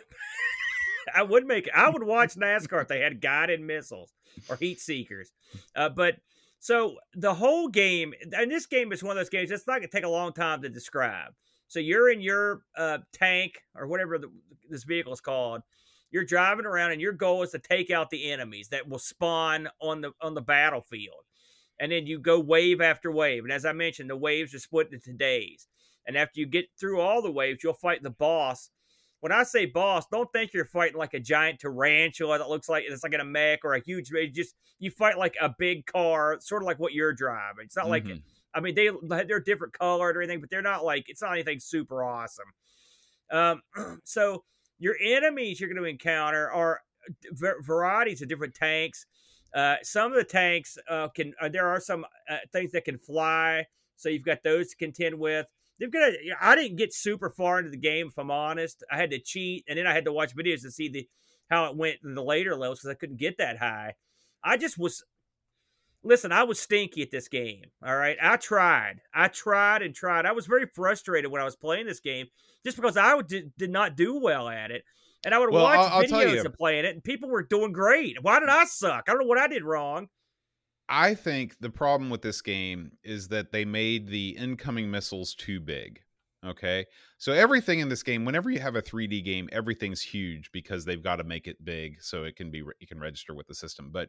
[1.15, 4.13] I would make I would watch NASCAR if they had guided missiles
[4.49, 5.33] or heat seekers.
[5.75, 6.17] Uh, but
[6.59, 9.51] so the whole game, and this game is one of those games.
[9.51, 11.33] It's not going to take a long time to describe.
[11.71, 14.31] So you're in your uh, tank or whatever the,
[14.69, 15.63] this vehicle is called.
[16.11, 19.69] You're driving around, and your goal is to take out the enemies that will spawn
[19.81, 21.23] on the on the battlefield.
[21.79, 23.45] And then you go wave after wave.
[23.45, 25.69] And as I mentioned, the waves are split into days.
[26.07, 28.71] And after you get through all the waves, you'll fight the boss
[29.21, 32.85] when I say boss, don't think you're fighting like a giant tarantula that looks like
[32.87, 34.11] it's like in a mech or a huge.
[34.33, 37.65] Just you fight like a big car, sort of like what you're driving.
[37.67, 38.23] It's not like Mhm.
[38.55, 41.61] I mean they they're different colored or anything, but they're not like it's not anything
[41.61, 42.53] super awesome.
[43.31, 43.63] Um,
[44.05, 44.45] so
[44.79, 46.81] your enemies you're going to encounter are
[47.33, 49.07] varieties of different tanks.
[49.55, 52.99] Uh, some of the tanks uh, can uh, there are some uh, things that can
[52.99, 55.47] fly, so you've got those to contend with
[55.81, 56.13] they've got.
[56.41, 58.85] I didn't get super far into the game, if I'm honest.
[58.93, 61.09] I had to cheat, and then I had to watch videos to see the
[61.51, 63.95] how it went in the later levels because I couldn't get that high.
[64.45, 65.03] I just was.
[66.03, 67.67] Listen, I was stinky at this game.
[67.85, 70.27] All right, I tried, I tried and tried.
[70.27, 72.27] I was very frustrated when I was playing this game,
[72.65, 74.85] just because I would- did, did not do well at it.
[75.25, 77.73] And I would Well, watch I'll- I'll videos of playing it, and people were doing
[77.73, 78.23] great.
[78.23, 78.55] Why did mm.
[78.55, 79.05] I suck?
[79.07, 80.09] I don't know what I did wrong.
[80.89, 85.61] I think the problem with this game is that they made the incoming missiles too
[85.61, 86.01] big.
[86.45, 86.87] Okay.
[87.19, 91.03] So everything in this game, whenever you have a 3D game, everything's huge because they've
[91.03, 93.91] got to make it big so it can be you can register with the system.
[93.93, 94.09] But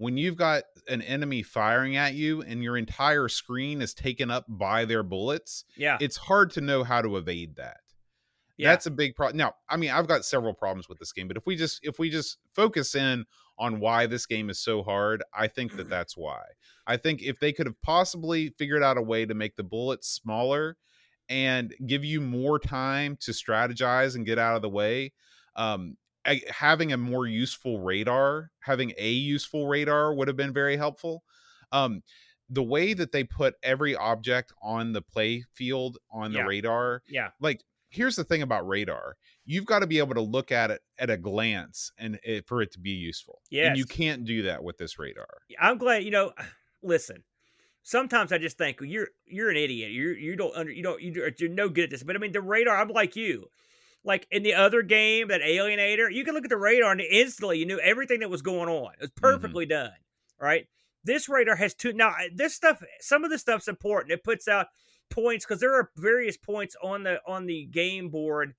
[0.00, 4.46] when you've got an enemy firing at you and your entire screen is taken up
[4.48, 7.80] by their bullets, Yeah, it's hard to know how to evade that.
[8.56, 8.70] Yeah.
[8.70, 9.36] That's a big problem.
[9.36, 11.98] Now, I mean, I've got several problems with this game, but if we just if
[11.98, 13.26] we just focus in
[13.58, 16.44] on why this game is so hard, I think that that's why.
[16.86, 20.08] I think if they could have possibly figured out a way to make the bullets
[20.08, 20.78] smaller
[21.28, 25.12] and give you more time to strategize and get out of the way,
[25.56, 30.76] um, I- having a more useful radar, having a useful radar would have been very
[30.76, 31.22] helpful.
[31.72, 32.02] Um,
[32.48, 37.28] the way that they put every object on the play field on the radar, yeah.
[37.40, 40.80] like here's the thing about radar you've got to be able to look at it
[40.98, 44.42] at a glance and it, for it to be useful yeah and you can't do
[44.42, 45.26] that with this radar
[45.58, 46.32] I'm glad you know.
[46.82, 47.22] Listen,
[47.82, 49.90] sometimes I just think well, you're you're an idiot.
[49.90, 52.02] You you don't under you don't you, you're no good at this.
[52.02, 52.76] But I mean, the radar.
[52.76, 53.50] I'm like you.
[54.02, 57.58] Like in the other game, that Alienator, you can look at the radar and instantly
[57.58, 58.92] you knew everything that was going on.
[58.94, 59.92] It was perfectly done,
[60.40, 60.66] right?
[61.04, 61.92] This radar has two.
[61.92, 64.12] Now this stuff, some of this stuff's important.
[64.12, 64.68] It puts out
[65.10, 68.54] points because there are various points on the on the game board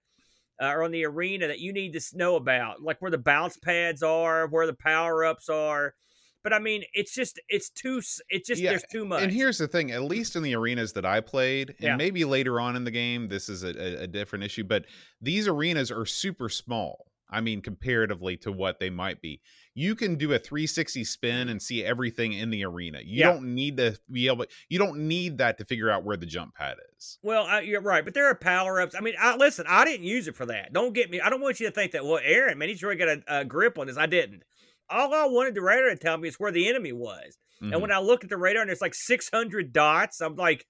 [0.61, 3.57] uh, or on the arena that you need to know about, like where the bounce
[3.57, 5.95] pads are, where the power ups are.
[6.43, 9.21] But I mean, it's just it's too it's just Yeah, there's too much.
[9.23, 11.95] and here's the thing at least in the arenas that i played and Yeah.
[11.95, 14.85] maybe later on in the game this is a, a, different issue but
[15.21, 19.41] these arenas are super small i mean comparatively to what they might be
[19.73, 23.31] you can do a 360 spin and see everything in the arena you Yeah.
[23.33, 26.55] don't need to be able you don't need that to figure out where the jump
[26.55, 28.95] pad is Well, I, you're right, but there are power ups.
[28.95, 30.71] I mean, I, listen, I didn't use it for that.
[30.73, 31.19] Don't get me.
[31.19, 32.05] I don't want you to think that.
[32.05, 33.97] Well, Aaron, man, he's really got a, a grip on this.
[33.97, 34.43] I didn't.
[34.91, 37.37] All I wanted the radar to tell me is where the enemy was.
[37.61, 37.73] Mhm.
[37.73, 40.65] And when I look at the radar and there's like 600 dots, I'm like,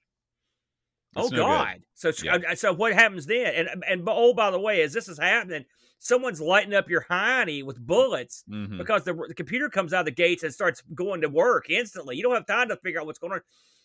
[1.16, 1.38] oh no good.
[1.38, 1.82] god.
[1.94, 2.38] So Yeah.
[2.50, 3.54] uh, so what happens then?
[3.68, 5.66] And and oh by the way, as this is happening,
[6.00, 8.78] someone's lighting up your hiney with bullets Mhm.
[8.78, 12.16] because the, the computer comes out of the gates and starts going to work instantly.
[12.16, 13.42] You don't have time to figure out what's going on.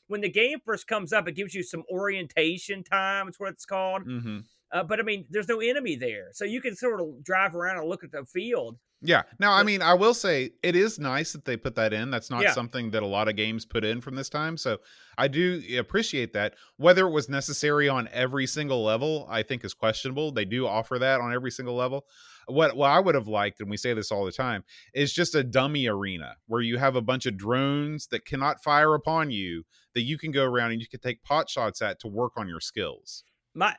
[0.09, 3.27] When the game first comes up, it gives you some orientation time.
[3.29, 4.07] It's what it's called.
[4.07, 4.45] Mhm.
[4.73, 7.79] Uh, but I mean, there's no enemy there, so you can sort of drive around
[7.79, 8.79] and look at the field.
[9.03, 9.23] Yeah.
[9.39, 12.11] Now, I mean, I will say it is nice that they put that in.
[12.11, 12.53] That's not Yeah.
[12.53, 14.57] something that a lot of games put in from this time.
[14.57, 14.79] So
[15.19, 16.55] I do appreciate that.
[16.79, 20.33] Whether it was necessary on every single level, I think is questionable.
[20.33, 22.07] They do offer that on every single level.
[22.47, 25.35] What what I would have liked, and we say this all the time, is just
[25.35, 29.65] a dummy arena where you have a bunch of drones that cannot fire upon you
[29.95, 32.49] that you can go around and you can take pot shots at to work on
[32.49, 33.25] your skills.
[33.55, 33.75] My,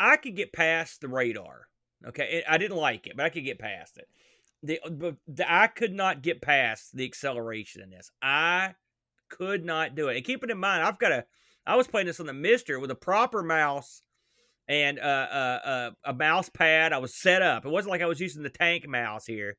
[0.00, 1.68] I could get past the radar.
[2.06, 4.08] Okay, I didn't like it, but I could get past it.
[4.62, 8.10] The, but the I could not get past the acceleration in this.
[8.22, 8.74] I
[9.28, 10.16] could not do it.
[10.16, 11.24] And keep it in mind, I've got a.
[11.66, 14.02] I was playing this on the Mister with a proper mouse
[14.66, 16.94] and uh, uh, uh, a mouse pad.
[16.94, 17.66] I was set up.
[17.66, 19.58] It wasn't like I was using the tank mouse here,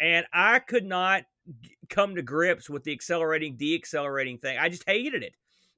[0.00, 1.22] and I could not
[1.62, 4.58] g- come to grips with the accelerating, deaccelerating thing.
[4.58, 5.34] I just hated it.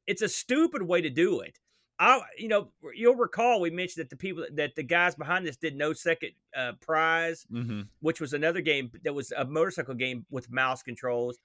[0.07, 1.59] It's a stupid way to do it.
[2.03, 5.59] I, you know, you'll recall we mentioned that the people that the guys behind this
[5.59, 7.83] did no second uh, prize, Mm-hmm.
[8.01, 11.39] which was another game that was a motorcycle game with mouse controls,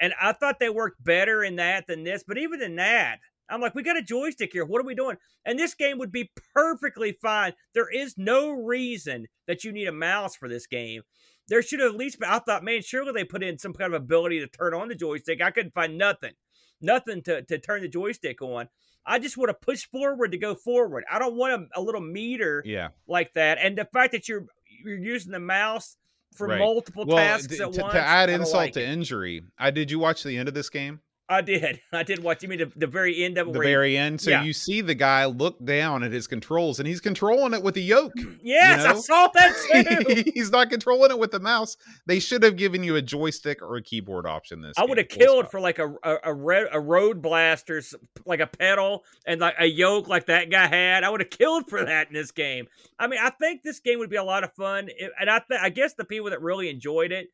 [0.00, 2.22] and I thought they worked better in that than this.
[2.26, 3.18] But even in that,
[3.50, 4.64] I'm like, we got a joystick here.
[4.64, 5.16] What are we doing?
[5.44, 7.54] And this game would be perfectly fine.
[7.74, 11.02] There is no reason that you need a mouse for this game.
[11.48, 12.28] There should have at least been.
[12.28, 14.94] I thought, man, surely they put in some kind of ability to turn on the
[14.94, 15.42] joystick.
[15.42, 16.32] I couldn't find nothing,
[16.80, 18.68] nothing to to turn the joystick on.
[19.06, 21.04] I just want to push forward to go forward.
[21.10, 22.88] I don't want a, a little meter Yeah.
[23.06, 23.58] like that.
[23.60, 24.46] And the fact that you're
[24.84, 25.96] you're using the mouse
[26.34, 26.58] for Right.
[26.58, 27.92] multiple Well, tasks at to, once.
[27.94, 28.88] to add insult like to it.
[28.88, 31.00] injury, I did you watch the end of this game?
[31.28, 31.80] I did.
[31.92, 32.42] I did watch.
[32.42, 33.52] You mean the, the very end of it?
[33.52, 34.20] the where he- very end.
[34.20, 34.42] So yeah.
[34.42, 37.80] you see the guy look down at his controls and he's controlling it with a
[37.80, 38.12] yoke.
[38.16, 39.00] Mm, yes, I know?
[39.00, 40.30] saw that too.
[40.34, 41.76] he's not controlling it with the mouse.
[42.06, 45.08] They should have given you a joystick or a keyboard option this I would have
[45.08, 47.82] killed for like a a, a, red, a road blaster,
[48.24, 51.04] like a pedal and like a yoke like that guy had.
[51.04, 52.66] I would have killed for that in this game.
[52.98, 54.88] I mean, I think this game would be a lot of fun,
[55.20, 57.28] and I th- I guess the people that really enjoyed it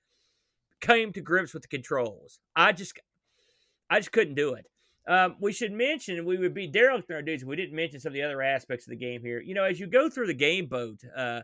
[0.81, 2.40] came to grips with the controls.
[2.55, 2.98] I just
[3.92, 4.66] I just couldn't do it.
[5.07, 8.11] Um, we should mention we would be derelict in our duties we didn't mention some
[8.11, 9.40] of the other aspects of the game here.
[9.40, 11.42] You know, as you go through the game boat, uh,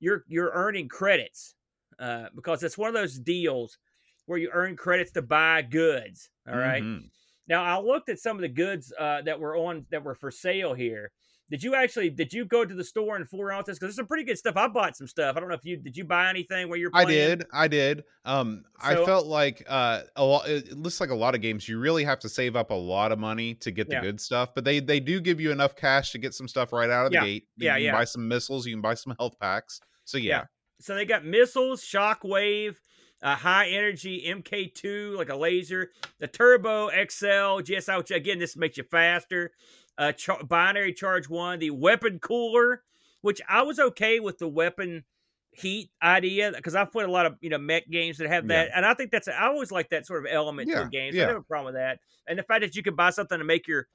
[0.00, 1.54] you're you're earning credits
[1.98, 3.78] uh, because it's one of those deals
[4.26, 6.30] where you earn credits to buy goods.
[6.48, 6.82] All right.
[6.82, 7.10] Mhm.
[7.48, 10.30] Now I looked at some of the goods uh, that were on that were for
[10.30, 11.10] sale here.
[11.50, 13.76] Did you actually did you go to the store and fool around with this?
[13.78, 14.56] Because there's some pretty good stuff.
[14.56, 15.36] I bought some stuff.
[15.36, 17.44] I don't know if you did you buy anything where you're I did.
[17.52, 18.04] I did.
[18.24, 20.48] Um, I felt like uh, a lot.
[20.48, 21.66] It looks like a lot of games.
[21.68, 24.00] You really have to save up a lot of money to get the Yeah.
[24.02, 26.90] good stuff, but they they do give you enough cash to get some stuff right
[26.90, 27.24] out of the Yeah.
[27.24, 27.48] gate.
[27.56, 27.92] You Yeah, can yeah.
[27.92, 28.66] buy some missiles.
[28.66, 29.80] You can buy some health packs.
[30.04, 30.44] So yeah,
[30.80, 32.76] So they got missiles, shockwave,
[33.22, 38.76] a high energy MK2, like a laser, the Turbo XL GSI, which again, this makes
[38.76, 39.52] you faster.
[39.98, 42.84] Uh, char- binary charge one, the weapon cooler,
[43.20, 45.04] which I was okay with the weapon
[45.50, 48.64] heat idea because I've played a lot of you know mech games that have Yeah.
[48.66, 50.88] that, and I think that's I always like that sort of element to Yeah, a
[50.88, 51.12] game.
[51.12, 51.24] So yeah.
[51.24, 53.44] I have a problem with that, and the fact that you can buy something to
[53.44, 53.88] make your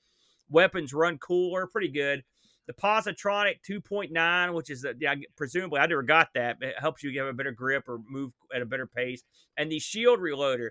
[0.49, 2.23] weapons run cooler, pretty good.
[2.67, 7.03] The Positronic 2.9, which is the, yeah, presumably I never got that, but it helps
[7.03, 9.23] you have a better grip or move at a better pace.
[9.57, 10.69] And the shield reloader.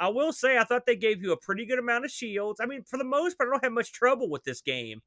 [0.00, 2.58] I will say I thought they gave you a pretty good amount of shields.
[2.60, 5.02] I mean, for the most part, I don't have much trouble with this game.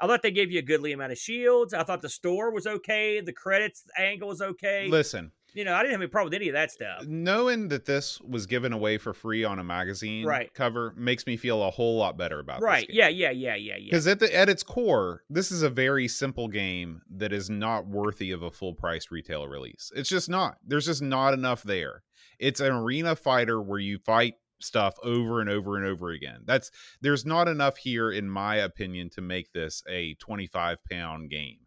[0.00, 1.74] I thought they gave you a goodly amount of shields.
[1.74, 3.20] I thought the store was okay.
[3.20, 4.88] The credits angle was okay.
[4.88, 7.04] Listen, you know, I didn't have any problem with any of that stuff.
[7.06, 10.54] knowing that this was given away for free on a magazine Right.
[10.54, 12.86] cover makes me feel a whole lot better about Right.
[12.88, 13.84] Yeah, yeah, yeah, yeah, yeah.
[13.90, 17.86] Because at the at its core, this is a very simple game that is not
[17.86, 19.92] worthy of a full price retail release.
[19.94, 20.56] It's just not.
[20.66, 22.04] There's just not enough there.
[22.40, 26.40] It's an arena fighter where you fight stuff over and over and over again.
[26.44, 26.70] That's
[27.00, 31.58] there's not enough here, in my opinion, to make this a 25 pound game.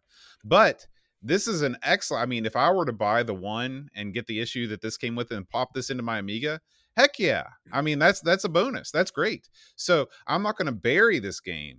[0.44, 0.86] But
[1.22, 2.22] this is an excellent.
[2.22, 4.96] I mean, if I were to buy the one and get the issue that this
[4.96, 6.60] came with and pop this into my Amiga,
[6.96, 7.44] heck yeah.
[7.72, 8.90] I mean, that's that's a bonus.
[8.90, 9.48] That's great.
[9.76, 11.78] So I'm not going to bury this game,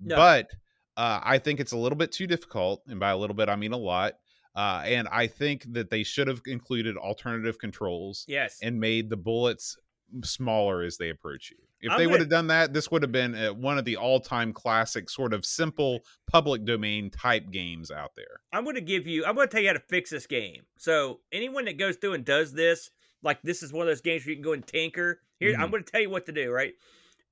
[0.00, 0.16] No.
[0.16, 0.50] but
[0.96, 3.56] uh, I think it's a little bit too difficult, and by a little bit I
[3.56, 4.14] mean a lot.
[4.56, 8.58] Uh, and I think that they should have included alternative controls yes.
[8.62, 9.76] and made the bullets
[10.24, 11.58] smaller as they approach you.
[11.82, 13.84] If I'm they gonna- would have done that, this would have been uh, one of
[13.84, 18.40] the all-time classic, sort of simple public domain type games out there.
[18.52, 19.26] I'm going to give you.
[19.26, 20.62] I'm going to tell you how to fix this game.
[20.78, 22.90] So anyone that goes through and does this,
[23.22, 25.20] like this is one of those games where you can go and tinker.
[25.38, 25.70] Here, I'm Mhm.
[25.72, 26.50] going to tell you what to do.
[26.50, 26.72] Right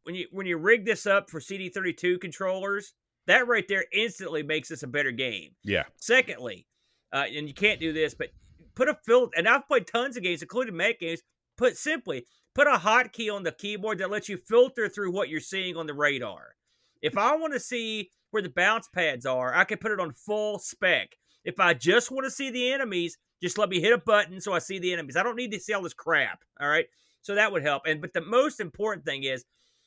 [0.03, 2.93] when you when you rig this up for CD32 controllers,
[3.27, 5.53] that right there instantly makes this a better game.
[5.63, 5.85] Yeah.
[5.97, 6.67] Secondly,
[7.15, 8.31] uh, and you can't do this, but
[8.75, 9.33] put a filter.
[9.37, 11.23] And I've played tons of games, including Mac games.
[11.57, 15.41] Put simply put a hotkey on the keyboard that lets you filter through what you're
[15.41, 16.57] seeing on the radar.
[17.01, 20.13] If I want to see where the bounce pads are, I can put it on
[20.13, 21.17] full spec.
[21.45, 24.53] If I just want to see the enemies, just let me hit a button so
[24.53, 25.17] I see the enemies.
[25.17, 26.43] I don't need to see all this crap.
[26.61, 26.87] All right.
[27.23, 27.83] So that would help.
[27.87, 29.45] And but the most important thing is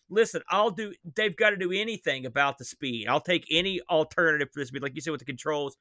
[0.09, 3.07] listen, I'll do they've got to do anything about the speed.
[3.07, 5.75] I'll take any alternative for the speed, like you said with the controls.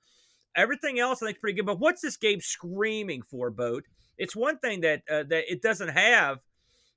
[0.56, 1.66] Everything else I think is pretty good.
[1.66, 3.84] But what's this game screaming for, Boat?
[4.18, 6.38] It's one thing that uh, that it doesn't have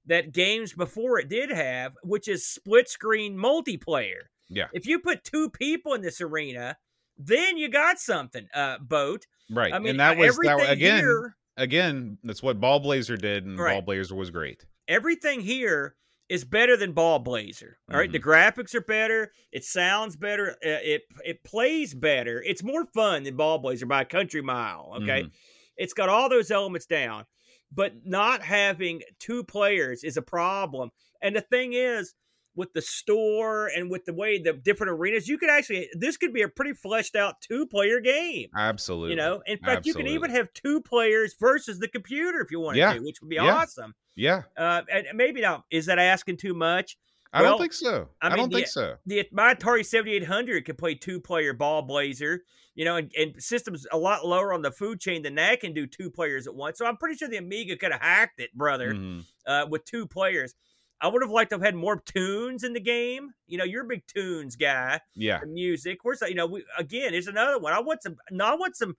[0.05, 4.23] that games before it did have, which is split screen multiplayer.
[4.49, 4.67] Yeah.
[4.73, 6.77] If you put two people in this arena,
[7.17, 9.27] then you got something, uh, Boat.
[9.51, 9.73] Right.
[9.73, 10.99] I mean, and that was that again.
[10.99, 13.85] here, again, that's what Ballblazer did, and Right.
[13.85, 14.65] Ballblazer was great.
[14.87, 15.95] everything here
[16.29, 17.73] is better than Ballblazer.
[17.91, 18.11] All right?
[18.11, 19.31] the graphics are better.
[19.51, 20.51] It sounds better.
[20.51, 22.41] uh, It it plays better.
[22.43, 24.93] It's more fun than Ballblazer by a country mile.
[25.01, 25.31] Okay, Mhm.
[25.77, 27.25] it's got all those elements down,
[27.71, 30.91] but not having two players is a problem.
[31.21, 32.13] And the thing is.
[32.55, 36.33] With the store and with the way the different arenas, you could actually this could
[36.33, 38.49] be a pretty fleshed out two player game.
[38.57, 39.11] Absolutely.
[39.11, 42.59] You know, in fact, you can even have two players versus the computer if you
[42.59, 42.93] want Yeah.
[42.95, 43.55] to, which would be Yeah.
[43.55, 43.93] awesome.
[44.15, 44.43] Yeah.
[44.57, 46.97] Uh, and maybe now is that asking too much?
[47.31, 48.09] I Well, don't think so.
[48.21, 48.95] I I, mean, don't the- think so.
[49.05, 52.39] The my Atari seventy eight hundred can play two player ballblazer,
[52.75, 55.73] you know, and, and systems a lot lower on the food chain than that can
[55.73, 56.79] do two players at once.
[56.79, 59.23] So I'm pretty sure the Amiga could have hacked it, brother, Mhm.
[59.45, 60.55] uh, with two players.
[61.01, 63.31] I would have liked to have had more tunes in the game.
[63.47, 64.99] You know, you're a big tunes guy.
[65.15, 65.39] Yeah.
[65.47, 65.99] music.
[66.03, 66.29] Where's that?
[66.29, 67.73] You know, we, again, here's another one.
[67.73, 68.17] I want some.
[68.31, 68.95] No, I want some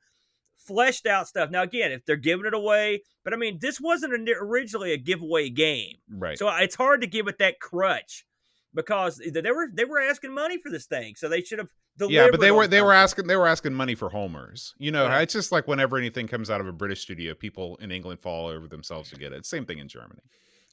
[0.56, 1.50] fleshed out stuff.
[1.50, 4.98] Now, again, if they're giving it away, but I mean, this wasn't an- originally a
[4.98, 6.38] giveaway game, Right.
[6.38, 8.24] so it's hard to give it that crutch
[8.74, 11.68] because they were they were asking money for this thing, so they should have.
[11.98, 12.14] delivered.
[12.14, 14.74] yeah, but they were they were asking they were asking money for homers.
[14.78, 15.22] You know, Right.
[15.22, 18.46] it's just like whenever anything comes out of a British studio, people in England fall
[18.46, 19.44] over themselves to get it.
[19.44, 20.22] Same thing in Germany.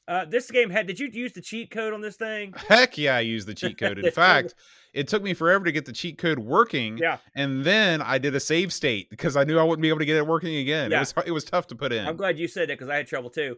[0.07, 0.87] Uh, this game had.
[0.87, 2.53] Did you use the cheat code on this thing?
[2.67, 3.99] Heck yeah, I used the cheat code.
[3.99, 4.55] In fact,
[4.93, 8.33] it took me forever to get the cheat code working, Yeah, and then I did
[8.33, 10.91] a save state because I knew I wouldn't be able to get it working again.
[10.91, 10.97] Yeah.
[10.97, 12.07] It was it was tough to put in.
[12.07, 13.57] I'm glad you said that because I had trouble too.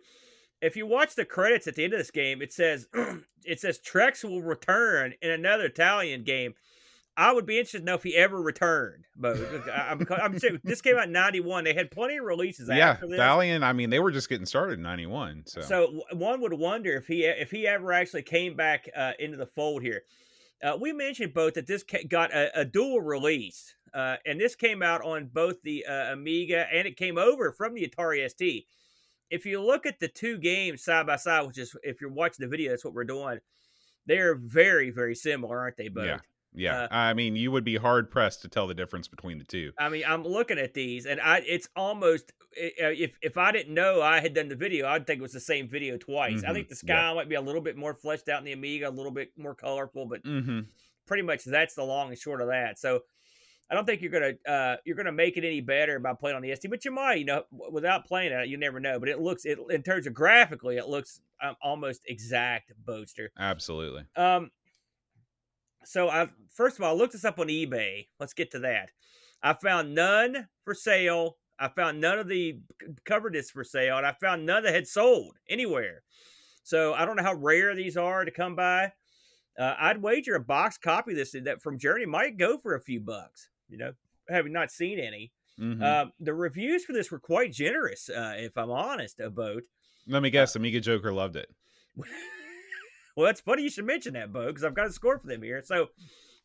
[0.62, 2.88] If you watch the credits at the end of this game, it says
[3.46, 6.56] it says Trex will return in another Italian game.
[7.20, 9.04] I would be interested to know if he ever returned.
[9.18, 9.38] But
[9.70, 11.66] I'm, I'm this came out in '91.
[11.66, 13.18] They had plenty of releases yeah, after this.
[13.18, 13.62] Valiant.
[13.62, 15.44] I mean, they were just getting started in '91.
[15.46, 19.36] So, So one would wonder if he if he ever actually came back uh, into
[19.36, 20.04] the fold here.
[20.64, 24.82] Uh, we mentioned both that this got a, a dual release, uh, and this came
[24.82, 28.66] out on both the uh, Amiga and it came over from the Atari ST.
[29.30, 32.46] If you look at the two games side by side, which is if you're watching
[32.46, 33.40] the video, that's what we're doing.
[34.06, 35.90] They're very very similar, aren't they?
[35.90, 36.06] Both.
[36.06, 36.20] yeah,
[36.54, 36.84] yeah.
[36.84, 39.72] uh, I mean, you would be hard pressed to tell the difference between the two.
[39.78, 44.02] I mean, I'm looking at these, and I it's almost if if I didn't know
[44.02, 46.44] I had done the video, I'd think it was the same video twice.
[46.44, 46.96] I Mhm, think the yeah.
[46.96, 49.32] sky might be a little bit more fleshed out in the Amiga, a little bit
[49.38, 50.62] more colorful, but Mm-hmm.
[51.06, 52.78] pretty much that's the long and short of that.
[52.80, 53.02] So
[53.72, 56.42] I don't think you're gonna uh, you're gonna make it any better by playing on
[56.42, 57.20] the ST, but you might.
[57.20, 59.00] You know, without playing it, you never know.
[59.00, 63.32] But it looks it in terms of graphically, it looks um, almost exact, Boaster.
[63.38, 64.06] Absolutely.
[64.16, 64.50] Um,
[65.84, 68.08] so I first of all I looked this up on eBay.
[68.20, 68.92] Let's get to that.
[69.42, 71.38] I found none for sale.
[71.60, 72.60] I found none of the
[73.06, 76.04] cover discs for sale, and I found none that had sold anywhere.
[76.64, 78.94] So I don't know how rare these are to come by.
[79.58, 82.82] Uh, I'd wager a box copy of this that from Journey might go for a
[82.82, 83.50] few bucks.
[83.68, 83.92] You know,
[84.30, 85.32] having not seen any.
[85.60, 85.84] Mhm.
[85.84, 89.20] Um, the reviews for this were quite generous, uh, if I'm honest.
[89.20, 89.64] About
[90.08, 90.56] Let me guess.
[90.56, 91.50] Amiga Joker loved it.
[93.20, 95.44] well, that's funny you should mention that, Bo, because I've got a score for them
[95.44, 95.62] here.
[95.66, 95.88] So,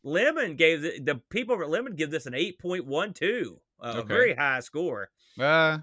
[0.03, 3.61] Lemon gave the, the people over at Lemon give this an eight point one two,
[3.81, 5.11] uh, a very high score.
[5.39, 5.79] Uh,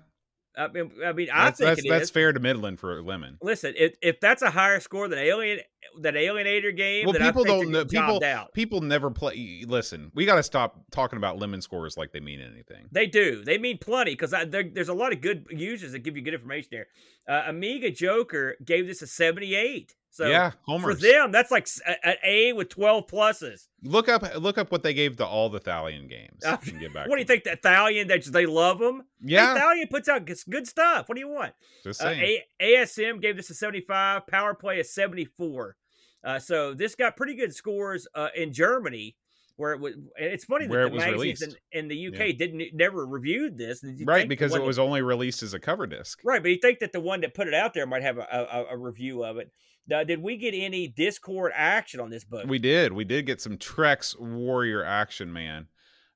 [0.57, 3.37] I mean, I mean, I think that's, that's fair to Midland for Lemon.
[3.41, 5.59] Listen, if, if that's a higher score than Alien,
[6.01, 7.85] that Alienator game, Well, people I think don't know.
[7.85, 8.53] People out.
[8.53, 9.63] people never play.
[9.65, 12.89] Listen, we got to stop talking about lemon scores like they mean anything.
[12.91, 13.45] They do.
[13.45, 16.69] They mean plenty because there's a lot of good users that give you good information
[16.71, 16.87] there.
[17.29, 19.95] Uh, Amiga Joker gave this a 78.
[20.13, 21.67] So yeah, for them, that's like
[22.03, 23.67] an A with 12 pluses.
[23.81, 26.43] Look up look up what they gave to all the Thalion games.
[26.45, 27.07] Uh, and get back.
[27.09, 29.03] What do you think that Thalion, that they love them?
[29.21, 31.07] Yeah, Hey, Thalion puts out good stuff.
[31.07, 31.53] What do you want?
[31.85, 34.27] just Uh, a- ASM gave this a 75.
[34.27, 35.77] Power Play a 74.
[36.23, 39.15] Uh, so this got pretty good scores uh, in Germany,
[39.55, 39.93] where it was.
[40.17, 43.81] It's funny that it the magazines in, in the UK didn't never reviewed this.
[43.81, 46.19] You'd right, because it that- was only released as a cover disc.
[46.25, 46.41] right.
[46.43, 48.65] But you think that the one that put it out there might have a, a,
[48.75, 49.51] a review of it.
[49.87, 52.45] Now, did we get any Discord action on this book?
[52.47, 52.93] We did.
[52.93, 55.67] We did get some Trex Warrior action, man.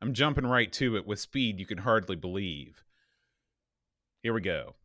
[0.02, 2.84] I'm jumping right to it with speed you can hardly believe.
[4.22, 4.76] Here we go.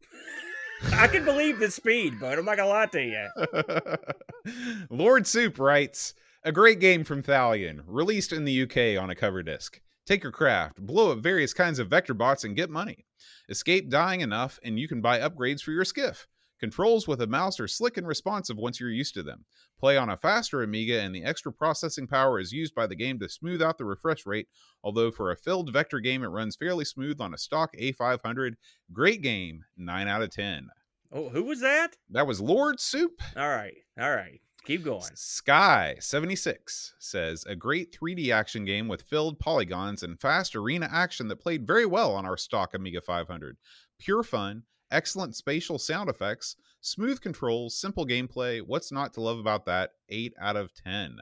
[0.93, 4.87] I can believe the speed, but I'm not gonna lie to you.
[4.91, 9.43] Lord Soup writes A great game from Thalion, released in the UK on a cover
[9.43, 9.81] disc.
[10.07, 13.05] Take your craft, blow up various kinds of vector bots, and get money.
[13.49, 16.27] Escape dying enough, and you can buy upgrades for your skiff.
[16.61, 19.47] Controls with a mouse are slick and responsive once you're used to them.
[19.79, 23.19] Play on a faster Amiga, and the extra processing power is used by the game
[23.19, 24.47] to smooth out the refresh rate.
[24.85, 28.57] Although for a filled vector game, it runs fairly smooth on a stock A500.
[28.93, 30.69] Great game, 9 out of 10.
[31.11, 31.97] Oh, who was that?
[32.11, 33.21] That was Lord Soup.
[33.37, 34.41] All right, all right.
[34.67, 35.11] Keep going.
[35.15, 41.41] Sky76 says a great 3D action game with filled polygons and fast arena action that
[41.41, 43.57] played very well on our stock Amiga 500.
[43.99, 48.61] Pure fun, excellent spatial sound effects, smooth controls, simple gameplay.
[48.65, 49.91] What's not to love about that?
[50.09, 51.19] 8 out of 10.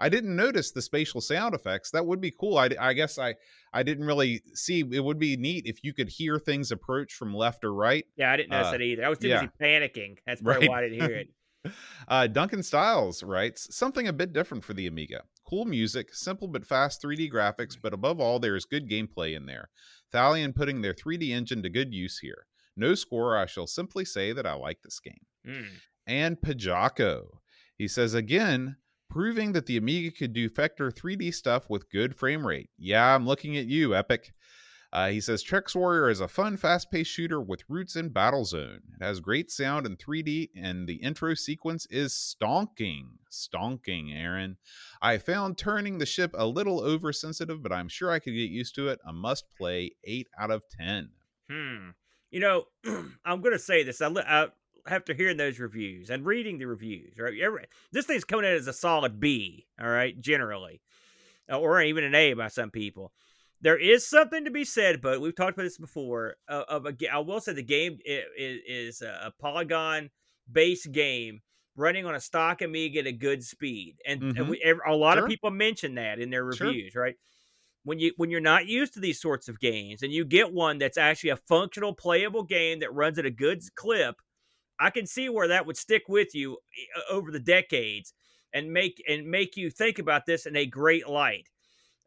[0.00, 1.90] I didn't notice the spatial sound effects.
[1.90, 2.56] That would be cool.
[2.56, 3.34] I, I guess I,
[3.72, 4.84] I didn't really see.
[4.92, 8.04] It would be neat if you could hear things approach from left or right.
[8.16, 9.04] Yeah, I didn't notice Uh, that either.
[9.04, 9.40] I was too yeah.
[9.40, 10.18] busy panicking.
[10.24, 10.70] That's probably Right.
[10.70, 11.28] why I didn't hear it.
[12.06, 15.24] Uh, Duncan Styles writes something a bit different for the Amiga.
[15.44, 19.44] Cool music, simple but fast 3D graphics, but above all, there is good gameplay in
[19.44, 19.68] there.
[20.14, 22.46] Thalion putting their 3D engine to good use here.
[22.78, 25.26] No score, I shall simply say that I like this game.
[25.46, 25.66] Mm.
[26.06, 27.26] And Pajako.
[27.76, 28.76] He says again,
[29.10, 32.70] proving that the Amiga could do Vector 3D stuff with good frame rate.
[32.78, 34.30] Yeah, I'm looking at you, Epyx.
[34.90, 38.80] Uh, he says Trex Warrior is a fun, fast paced shooter with roots in Battlezone.
[38.98, 43.08] It has great sound and 3D, and the intro sequence is stonking.
[43.30, 44.56] Stonking, Aaron.
[45.02, 48.74] I found turning the ship a little oversensitive, but I'm sure I could get used
[48.76, 48.98] to it.
[49.06, 51.10] A must play 8 out of 10.
[51.50, 51.90] Hmm.
[52.30, 52.64] You know,
[53.24, 54.00] I'm going to say this.
[54.00, 54.48] I, I
[54.86, 57.38] after hearing those reviews and reading the reviews, right?
[57.40, 60.80] Every, this thing's coming in as a solid B, all right, generally,
[61.50, 63.12] uh, or even an A by some people.
[63.60, 66.36] There is something to be said, but we've talked about this before.
[66.48, 70.10] Uh, of a, I will say the game i- i- is a polygon
[70.50, 71.40] based game
[71.76, 74.48] running on a stock Amiga at a good speed, and, and Mhm.
[74.48, 75.24] we, a lot Sure.
[75.24, 76.68] of people mention that in their Sure.
[76.68, 77.16] reviews, right?
[77.88, 80.78] When you when you're not used to these sorts of games and you get one
[80.78, 84.16] that's actually a functional playable game that runs at a good clip
[84.78, 86.58] i can see where that would stick with you
[87.10, 88.12] over the decades
[88.52, 91.48] and make and make you think about this in a great light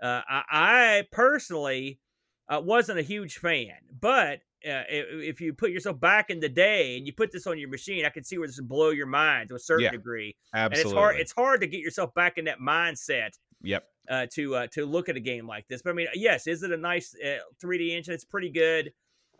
[0.02, 2.00] uh, I, I personally
[2.48, 6.50] uh, wasn't a huge fan but uh, if, if you put yourself back in the
[6.50, 8.92] day and you put this on your machine, I can see where this would blow
[8.92, 10.36] your mind to a certain Yeah, degree.
[10.54, 10.80] Absolutely.
[10.80, 11.16] And it's hard.
[11.20, 13.32] It's hard to get yourself back in that mindset
[13.64, 13.86] yep.
[14.10, 15.82] Uh, to uh, to look at a game like this.
[15.82, 18.14] But I mean, yes, is it a nice uh, 3D engine?
[18.14, 18.92] It's pretty good.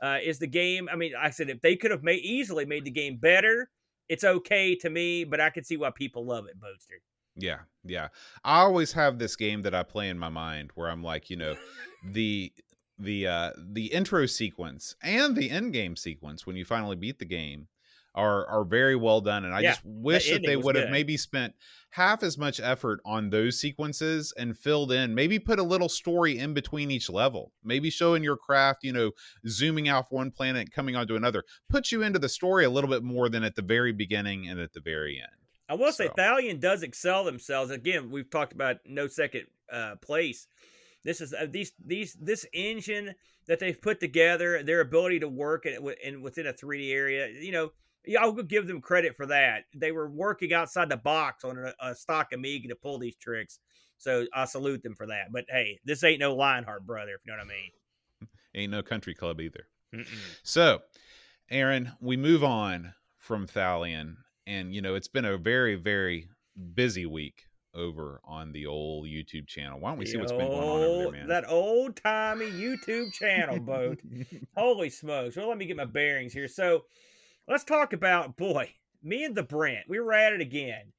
[0.02, 0.90] Uh, is the game?
[0.92, 3.70] I mean, like I said if they could have made easily made the game better,
[4.10, 5.24] it's okay to me.
[5.24, 7.02] But I can see why people love it, Boaster.
[7.36, 8.10] Yeah, yeah.
[8.44, 11.38] I always have this game that I play in my mind where I'm like, you
[11.38, 11.56] know,
[12.12, 12.52] the
[13.00, 17.26] the uh the intro sequence and the end game sequence when you finally beat the
[17.26, 17.68] game
[18.14, 21.18] are are very well done, and I Yeah, just wish that they would have maybe
[21.18, 21.54] spent
[21.92, 26.38] half as much effort on those sequences and filled in maybe put a little story
[26.38, 29.12] in between each level maybe showing your craft you know
[29.46, 33.04] zooming off one planet coming onto another puts you into the story a little bit
[33.04, 35.42] more than at the very beginning and at the very end
[35.72, 37.72] I will say Thalion does excel themselves.
[37.72, 40.46] Again, we've talked about no second uh, place.
[41.06, 43.16] This is uh, these these this engine
[43.48, 47.30] that they've put together, their ability to work in within a 3D area.
[47.30, 47.72] You know,
[48.06, 49.66] yeah, I'll give them credit for that.
[49.76, 53.60] They were working outside the box on a, a stock Amiga to pull these tricks.
[53.98, 55.32] So I salute them for that.
[55.32, 58.28] But hey, this ain't no Lionheart brother, if you know what I mean.
[58.56, 60.06] ain't no country club either Mm-mm.
[60.44, 60.82] So,
[61.50, 64.16] Aaron, we move on from Thalion,
[64.48, 66.30] and you know it's been a very, very
[66.76, 69.80] busy week over on the old YouTube channel.
[69.80, 71.28] Why don't we see what's been going on over there, man?
[71.28, 74.00] That old timey YouTube channel, boat.
[74.56, 75.36] Holy smokes.
[75.36, 76.48] Well, let me get my bearings here.
[76.48, 76.86] So
[77.52, 78.72] let's talk about, boy,
[79.04, 79.86] me and the Brent.
[79.90, 80.94] We were at it again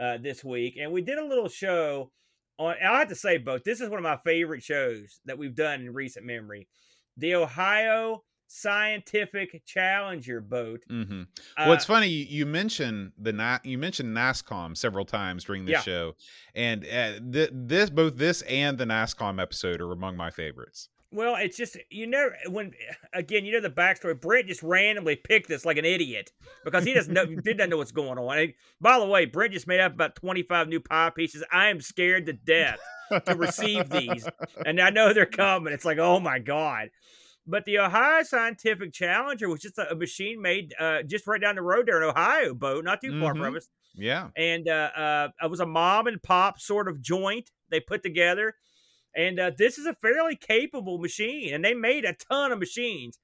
[0.00, 2.10] uh, this week, and we did a little show
[2.58, 2.74] on.
[2.82, 5.80] I have to say, both this is one of my favorite shows that we've done
[5.80, 6.68] in recent memory.
[7.16, 10.84] The Ohio Scientific Challenger boat.
[10.88, 11.22] hmm
[11.56, 15.64] Uh, well, it's funny you, you mentioned the Na- you mentioned NASCOM several times during
[15.64, 15.80] the Yeah.
[15.80, 16.14] show,
[16.54, 20.88] and uh, th- this both this and the NASCOM episode are among my favorites.
[21.12, 22.72] Well, it's just you never when
[23.12, 24.20] again you know the backstory.
[24.20, 26.32] Brent just randomly picked this like an idiot
[26.64, 28.38] because he doesn't know did not know what's going on.
[28.38, 31.44] And by the way, Brent just made up about twenty five new pie pieces.
[31.52, 32.80] I am scared to death
[33.26, 34.28] to receive these,
[34.64, 35.72] and I know they're coming.
[35.72, 36.90] It's like oh my god.
[37.48, 41.62] But the Ohio Scientific Challenger was just a, machine made uh, just right down the
[41.62, 43.38] road there in Ohio, boat not too far Mhm.
[43.38, 47.52] from us Yeah, and uh, uh, it was a mom and pop sort of joint
[47.70, 48.56] they put together.
[49.16, 53.18] And uh, this is a fairly capable machine, and they made a ton of machines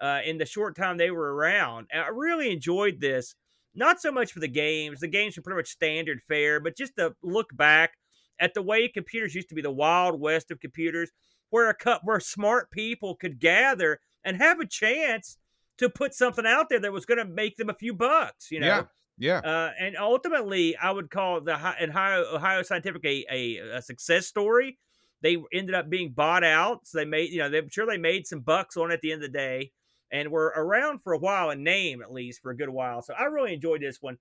[0.00, 1.88] uh, in the short time they were around.
[1.92, 3.34] And I really enjoyed this,
[3.74, 6.96] not so much for the games; the games are pretty much standard fare, but just
[6.96, 7.94] to look back
[8.38, 11.10] at the way computers used to be, the wild west of computers,
[11.50, 15.38] where a cut where smart people could gather and have a chance
[15.78, 18.50] to put something out there that was going to make them a few bucks.
[18.52, 18.86] You know,
[19.18, 19.50] yeah, yeah.
[19.50, 24.26] uh, and ultimately, I would call the Hi- Ohio, Ohio Scientific a, a, a success
[24.26, 24.78] story.
[25.22, 27.98] They ended up being bought out, so they made you know they, I'm sure they
[27.98, 29.72] made some bucks on it at the end of the day,
[30.10, 33.02] and were around for a while in name at least for a good while.
[33.02, 34.18] So I really enjoyed this one.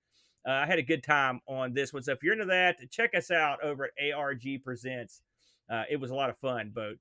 [0.48, 2.02] Uh, I had a good time on this one.
[2.02, 5.22] So if you're into that, check us out over at ARG Presents.
[5.70, 6.98] Uh, it was a lot of fun, Boat.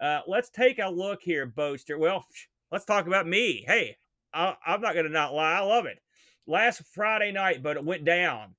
[0.00, 1.98] Uh, let's take a look here, Boaster.
[1.98, 2.24] Well,
[2.72, 3.64] let's talk about me.
[3.66, 3.96] Hey,
[4.32, 5.56] I, I'm not going to not lie.
[5.56, 5.98] I love it
[6.46, 8.54] last Friday night, but it went down.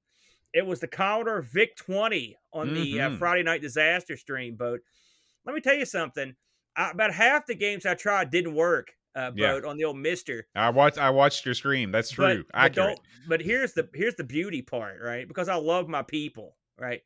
[0.53, 3.17] It was the Commodore VIC 20 on the uh, Mhm.
[3.19, 4.81] Friday night disaster stream boat.
[5.45, 6.35] Let me tell you something.
[6.75, 8.91] I, about half the games I tried didn't work.
[9.13, 9.53] Uh, Yeah.
[9.53, 10.47] boat on the old Mister.
[10.55, 11.91] I watched I watched your stream.
[11.91, 12.45] That's true.
[12.51, 12.75] But, Accurate.
[12.75, 15.27] don't- but here's the here's the beauty part, right?
[15.27, 17.01] Because I love my people, right?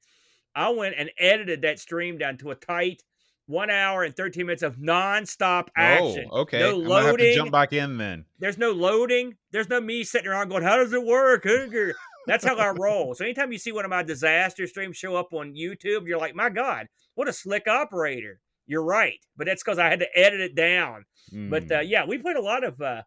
[0.56, 3.04] I went and edited that stream down to a tight
[3.48, 6.28] one hour and 13 minutes of nonstop action.
[6.32, 6.60] Oh, okay.
[6.60, 7.36] No I'm have to loading.
[7.36, 8.26] jump back in then.
[8.40, 9.38] There's no loading.
[9.52, 11.46] There's no me sitting around going, "How does it work?"
[12.28, 13.14] That's how I roll.
[13.16, 16.36] So anytime you see one of my disaster streams show up on YouTube, you're like,
[16.36, 20.42] "My God, what a slick operator!" You're right, but that's because I had to edit
[20.42, 21.06] it down.
[21.32, 21.90] But uh, Mm.
[21.90, 23.04] yeah, we played a lot of uh,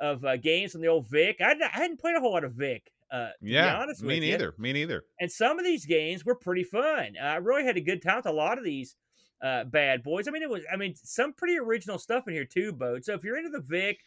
[0.00, 1.36] of uh, games on the old Vic.
[1.40, 2.90] I, I hadn't played a whole lot of Vic.
[3.10, 4.30] Uh, to be yeah, honest me with you.
[4.30, 4.54] neither.
[4.58, 5.04] Me neither.
[5.20, 7.14] And some of these games were pretty fun.
[7.20, 8.96] Uh, I really had a good time with a lot of these
[9.42, 10.26] uh, bad boys.
[10.26, 10.62] I mean, it was.
[10.72, 13.04] I mean, some pretty original stuff in here too, Bode.
[13.04, 13.98] So if you're into the Vic,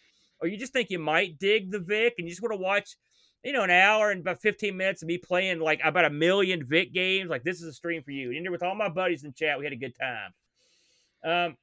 [0.42, 2.96] or you just think you might dig the Vic, and you just want to watch,
[3.46, 6.66] you know, an hour and about 15 minutes of me playing like about a million
[6.66, 8.36] Vic games, like this is a stream for you.
[8.36, 10.34] And with all my buddies in chat, we had a good time.
[11.24, 11.58] Um,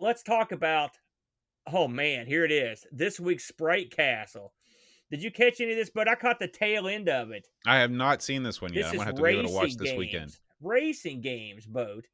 [0.00, 0.90] let's talk about.
[1.66, 2.86] Oh man, here it is.
[2.92, 4.52] This week's Sprite Castle.
[5.10, 5.90] Did you catch any of this?
[5.94, 7.46] But I caught the tail end of it.
[7.66, 8.82] I have not seen this one yet.
[8.82, 9.98] This I'm gonna have to give it a racing watch this games.
[9.98, 10.36] weekend.
[10.62, 12.06] Racing games, boat.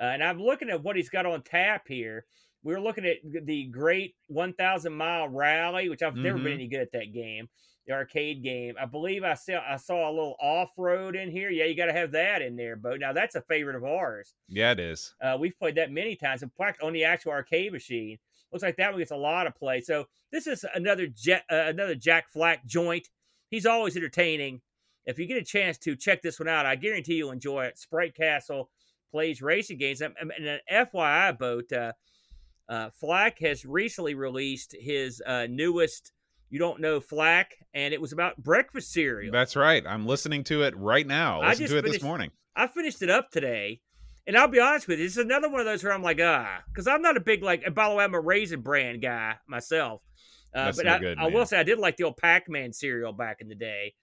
[0.00, 2.26] Uh, and I'm looking at what he's got on tap here.
[2.64, 6.54] We were looking at the Great 1,000 Mile Rally, which I've never been Mhm.
[6.54, 7.48] any good at that game,
[7.86, 8.74] the arcade game.
[8.80, 11.50] I believe I saw I saw a little off road in here.
[11.50, 13.00] Yeah, you got to have that in there, boat.
[13.00, 14.34] Now that's a favorite of ours.
[14.48, 15.14] Yeah, it is.
[15.20, 16.42] Uh, we've played that many times.
[16.42, 18.18] In fact, on the actual arcade machine,
[18.52, 19.80] looks like that one gets a lot of play.
[19.80, 23.08] So this is another Jet, uh, another Jack Flack joint.
[23.50, 24.60] He's always entertaining.
[25.04, 27.78] If you get a chance to check this one out, I guarantee you'll enjoy it.
[27.78, 28.70] Sprite Castle
[29.10, 30.00] plays racing games.
[30.00, 31.92] And, and an FYI boat, uh,
[32.68, 36.12] uh, Flack has recently released his uh, newest.
[36.52, 39.32] You don't know Flack, and it was about breakfast cereal.
[39.32, 39.82] That's right.
[39.86, 41.40] I'm listening to it right now.
[41.40, 42.30] I just to it this finished- morning.
[42.54, 43.80] I finished it up today,
[44.26, 46.18] and I'll be honest with you, this is another one of those where I'm like,
[46.22, 47.62] ah, because I'm not a big like.
[47.64, 50.02] And by the way, I'm a raisin brand guy myself,
[50.54, 52.74] Uh, That's but no I, good, I will say I did like the old Pac-Man
[52.74, 53.94] cereal back in the day.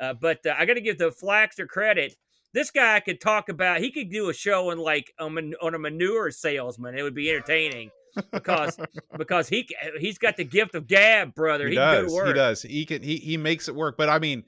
[0.00, 2.16] Uh, but uh, I got to give the Flaxter credit.
[2.54, 3.80] This guy could talk about.
[3.82, 5.36] He could do a show on like on
[5.74, 6.96] a manure salesman.
[6.96, 7.90] It would be entertaining
[8.32, 8.78] because
[9.16, 11.64] because he he's got the gift of gab, brother.
[11.66, 14.44] he, He, does he does he can he he makes it work but i mean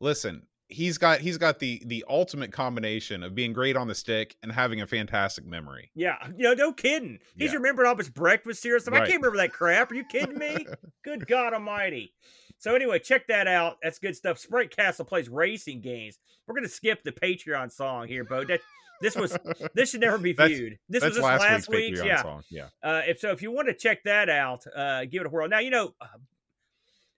[0.00, 4.34] listen he's got he's got the the ultimate combination of being great on the stick
[4.42, 7.18] and having a fantastic memory Yeah, you know, no kidding.
[7.36, 7.58] He's Yeah.
[7.58, 8.94] remembered all his breakfast cereal stuff.
[8.94, 9.90] I can't remember that crap.
[9.90, 10.66] Are you kidding me?
[11.04, 12.14] Good God Almighty!
[12.58, 13.76] So anyway, check that out.
[13.82, 14.38] That's good stuff.
[14.38, 16.18] Sprite Castle plays racing games.
[16.46, 18.44] We're gonna skip the Patreon song here, Bo.
[18.44, 18.60] That
[19.00, 19.36] this was
[19.74, 20.78] this should never be viewed.
[20.88, 22.04] This was just last, last, week's week's.
[22.04, 22.22] Yeah.
[22.22, 25.26] song yeah Uh, if so, if you want to check that out, uh, give it
[25.26, 25.48] a whirl.
[25.48, 26.06] Now you know uh,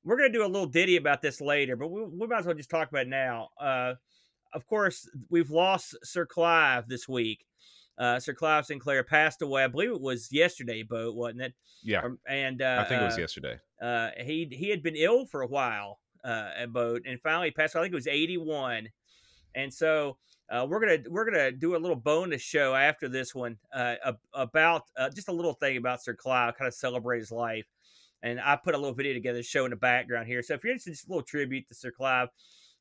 [0.04, 2.54] we're gonna do a little ditty about this later, but we, we might as well
[2.54, 3.48] just talk about it now.
[3.60, 3.94] Uh,
[4.52, 7.44] of course, we've lost Sir Clive this week.
[7.98, 9.64] Uh, Sir Clive Sinclair passed away.
[9.64, 11.54] I believe it was yesterday, Bo, wasn't it?
[11.82, 14.96] yeah Um, and uh, i think it was uh, yesterday uh, he he had been
[14.96, 17.76] ill for a while uh, at boat, and finally passed.
[17.76, 18.88] I think it was eighty one,
[19.54, 20.16] and so
[20.48, 23.96] uh, we're gonna we're gonna do a little bonus show after this one uh,
[24.32, 27.66] about uh, just a little thing about Sir Clive, kind of celebrate his life.
[28.22, 30.42] And I put a little video together, show in the background here.
[30.42, 32.28] So if you're interested, just a little tribute to Sir Clive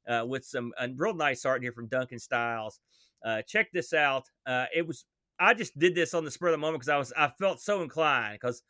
[0.07, 2.79] uh, with some uh, real nice art here from Duncan Styles.
[3.23, 4.29] Uh, check this out.
[4.47, 5.05] It was
[5.39, 7.61] I just did this on the spur of the moment because I was I felt
[7.61, 8.61] so inclined because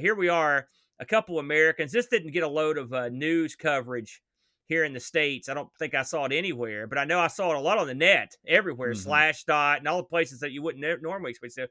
[0.00, 0.68] here we are
[1.00, 1.90] a couple Americans.
[1.90, 4.22] This didn't get a load of news coverage
[4.66, 5.48] here in the states.
[5.48, 7.78] I don't think I saw it anywhere, but I know I saw it a lot
[7.78, 9.02] on the net, everywhere, Mhm.
[9.02, 11.52] slash dot, and all the places that you wouldn't normally expect.
[11.54, 11.66] So,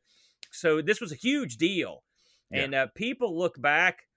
[0.51, 2.03] so this was a huge deal,
[2.51, 2.63] Yeah.
[2.63, 4.07] and uh, people look back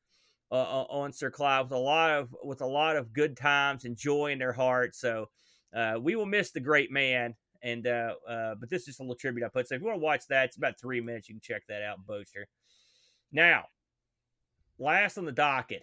[0.51, 3.85] uh, uh, on Sir Clive with a lot of with a lot of good times
[3.85, 4.95] and joy in their heart.
[4.95, 5.31] So
[5.73, 7.35] uh, we will miss the great man.
[7.63, 9.67] And uh, uh, but this is just a little tribute I put.
[9.67, 11.29] So if you want to watch that, it's about three minutes.
[11.29, 12.47] You can check that out, Boaster.
[13.33, 13.65] Now,
[14.79, 15.83] last on the docket,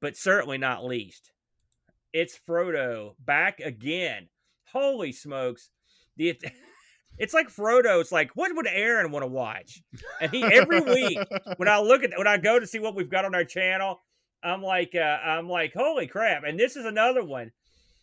[0.00, 1.32] but certainly not least,
[2.14, 4.28] it's Frodo back again.
[4.72, 5.68] Holy smokes!
[6.16, 6.38] The
[7.18, 9.82] it's like Frodo's like, what would Aaron want to watch?
[10.20, 11.18] And he every week
[11.58, 14.00] when I look at when I go to see what we've got on our channel,
[14.42, 16.44] I'm like, uh, I'm like, holy crap!
[16.44, 17.50] And this is another one.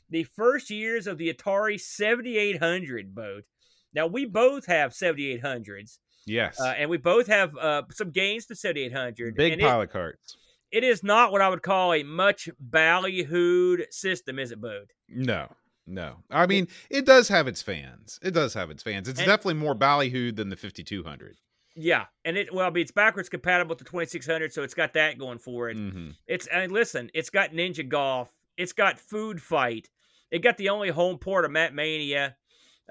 [0.10, 3.46] The first years of the Atari 7800 boat.
[3.94, 8.56] Now we both have 7800s, yes uh, and we both have uh, some games to
[8.56, 9.36] 7800.
[9.36, 10.38] big pile of carts
[10.72, 14.92] It, it is not what I would call a much ballyhooed system, is it, Bode?
[15.10, 15.48] no
[15.88, 19.26] no i mean it does have its fans it does have its fans it's And-
[19.28, 21.38] definitely more ballyhooed than the 5200
[21.76, 24.94] Yeah, and it well, I mean, it's backwards compatible with the 2600, so it's got
[24.94, 25.76] that going for it.
[25.78, 29.90] hmm It's and listen, it's got Ninja Golf, it's got Food Fight,
[30.30, 32.36] it got the only home port of Mat Mania.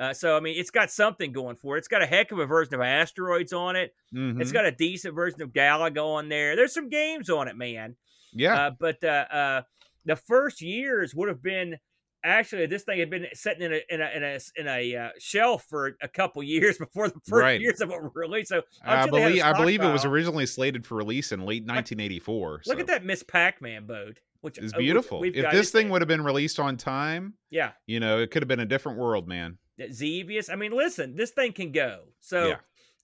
[0.01, 1.81] Uh, so I mean, it's got something going for it.
[1.81, 3.95] It's got a heck of a version of Asteroids on it.
[4.13, 6.57] hmm It's got a decent version of Galaga on there.
[6.57, 7.97] There's some games on it, man.
[8.33, 9.63] yeah Uh, but uh, uh,
[10.07, 11.77] the first years would have been
[12.25, 15.09] actually this thing had been sitting in a in a in a, in a uh,
[15.19, 17.61] shelf for a couple years before the first Right.
[17.61, 18.49] years of it were released.
[18.49, 20.97] So I I'm sure they had a believe I believe it was originally slated for
[20.97, 22.63] release in late 1984.
[22.67, 23.23] Look so at that Ms.
[23.23, 25.23] Pac-Man boat, which is uh, beautiful.
[25.25, 28.49] If this thing would have been released on time, yeah, you know, it could have
[28.49, 29.59] been a different world, man.
[29.91, 30.49] Xevious.
[30.51, 32.05] I mean, listen, this thing can go.
[32.21, 32.57] So, Yeah.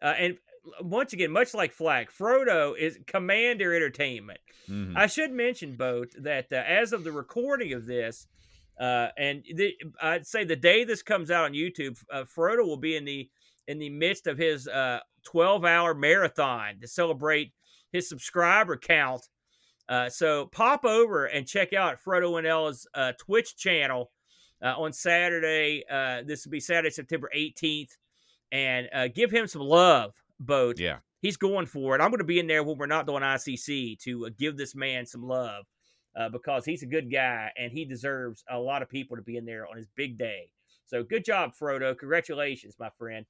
[0.03, 0.39] uh, and
[0.81, 4.41] once again, much like Flack, Frodo is Commander Entertainment.
[4.69, 4.97] Mhm.
[4.97, 8.27] I should mention, both that uh, as of the recording of this,
[8.81, 12.77] uh, and the, I'd say the day this comes out on YouTube, uh, Frodo will
[12.77, 13.31] be in the
[13.69, 17.53] in the midst of his uh, 12 hour marathon to celebrate
[17.93, 19.23] his subscriber count.
[19.89, 24.11] Uh, so pop over and check out Frodo Winella's uh, Twitch channel
[24.63, 25.85] on Saturday.
[25.91, 27.97] Uh, this will be Saturday, September 18th,
[28.53, 30.79] and uh, give him some love, Boat.
[30.79, 30.99] Yeah.
[31.21, 32.01] he's going for it.
[32.01, 34.75] I'm going to be in there when we're not doing ICC to uh, give this
[34.75, 35.65] man some love
[36.17, 39.37] uh, because he's a good guy and he deserves a lot of people to be
[39.37, 40.51] in there on his big day.
[40.85, 41.99] So good job, Frodo.
[41.99, 43.27] Congratulations, my friend.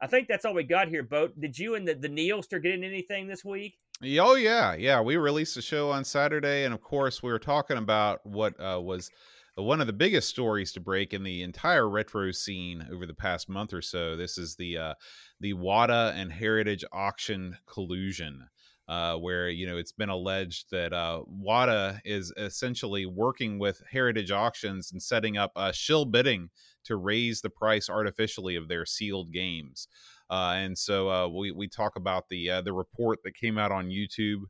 [0.00, 1.38] I think that's all we got here, Boat.
[1.40, 3.78] Did you and the, the Neil start getting anything this week?
[4.20, 5.00] Oh yeah, yeah.
[5.00, 8.80] We released a show on Saturday, and of course, we were talking about what uh,
[8.80, 9.10] was
[9.58, 13.48] one of the biggest stories to break in the entire retro scene over the past
[13.48, 14.16] month or so.
[14.16, 14.94] This is the uh,
[15.40, 18.48] the WATA and Heritage auction collusion,
[18.88, 24.30] uh, where you know it's been alleged that uh, WATA is essentially working with Heritage
[24.30, 26.50] Auctions and setting up uh, shill bidding
[26.84, 29.88] to raise the price artificially of their sealed games.
[30.30, 33.72] Uh, and so uh, we we talk about the uh, the report that came out
[33.72, 34.42] on YouTube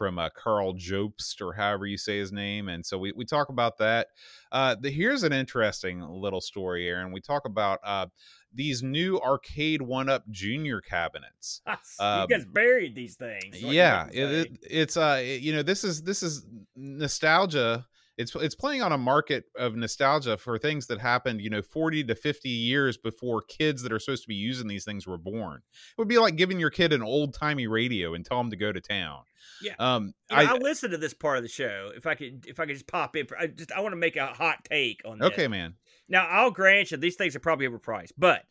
[0.00, 3.50] from uh, Karl Jobst or however you say his name, and so we we talk
[3.50, 4.06] about that.
[4.50, 7.12] Uh, the, here's an interesting little story, Aaron.
[7.12, 8.06] We talk about uh,
[8.50, 11.60] these new arcade one up junior cabinets.
[11.66, 13.60] you guys Um, buried these things.
[13.60, 17.86] yeah, it, it, it's uh, it- you know, this is this is nostalgia.
[18.20, 22.04] It's it's playing on a market of nostalgia for things that happened, you know, 40
[22.04, 25.56] to 50 years before kids that are supposed to be using these things were born.
[25.56, 28.56] It would be like giving your kid an old timey radio and tell them to
[28.56, 29.22] go to town.
[29.62, 29.72] Yeah.
[29.78, 31.92] Um, You know, I, I, listened to this part of the show.
[31.96, 34.16] If I could, if I could just pop in, I just I want to make
[34.16, 35.30] a hot take on this.
[35.30, 35.74] okay, man.
[36.08, 38.44] Now I'll grant you these things are probably overpriced, but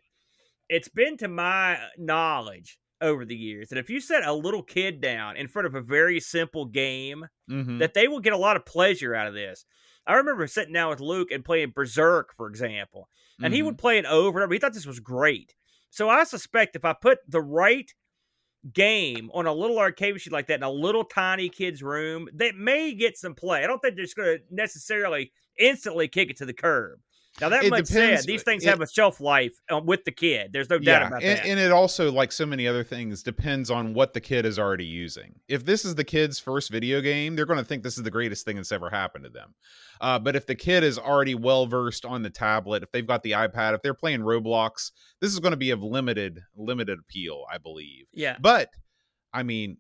[0.68, 5.02] it's been to my knowledge over the years that if you set a little kid
[5.02, 8.58] down in front of a very simple game, hmm that they will get a lot
[8.58, 9.66] of pleasure out of this.
[10.06, 13.10] I remember sitting down with Luke and playing Berserk, for example,
[13.42, 13.66] and he Mhm.
[13.66, 14.54] would play it over and over.
[14.54, 15.56] He thought this was great.
[15.90, 17.92] So I suspect if I put the right
[18.74, 22.56] game on a little arcade machine like that in a little tiny kid's room, that
[22.56, 23.64] may get some play.
[23.64, 27.00] I don't think they're just going to necessarily instantly kick it to the curb.
[27.42, 30.04] Now that It much depends- said, these things it- have a shelf life uh, with
[30.06, 30.52] the kid.
[30.54, 31.46] There's no doubt yeah, about and, that.
[31.46, 34.86] and it also, like so many other things, depends on what the kid is already
[34.86, 35.40] using.
[35.48, 38.12] If this is the kid's first video game, they're going to think this is the
[38.12, 39.54] greatest thing that's ever happened to them.
[40.02, 43.24] Uh, but if the kid is already well versed on the tablet, if they've got
[43.24, 47.44] the iPad, if they're playing Roblox, this is going to be of limited limited appeal,
[47.52, 48.06] I believe.
[48.14, 48.70] yeah, But
[49.34, 49.78] I mean,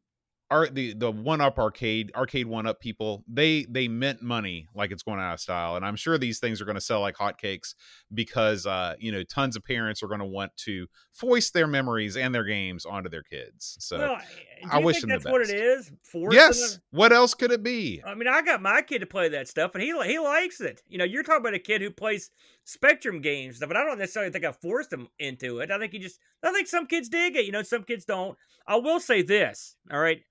[0.52, 4.92] are the the one up arcade arcade one up people they they mint money like
[4.92, 7.16] it's going out of style and i'm sure these things are going to sell like
[7.16, 7.76] hotcakes
[8.14, 12.18] because uh you know tons of parents are going to want to foist their memories
[12.18, 14.18] and their games onto their kids so well,
[14.72, 16.02] I wish them the that's what it is best.
[16.04, 19.06] Forcing yes them- what else could it be I mean, I got my kid to
[19.06, 20.82] play that stuff, and he he likes it.
[20.88, 22.32] You know, you're talking about a kid who plays
[22.66, 25.72] Spectrum games, but I don't necessarily think I forced him into it.
[25.72, 27.46] I think he just, I think some kids dig it.
[27.46, 28.38] You know, some kids don't.
[28.68, 30.22] I will say this, all right.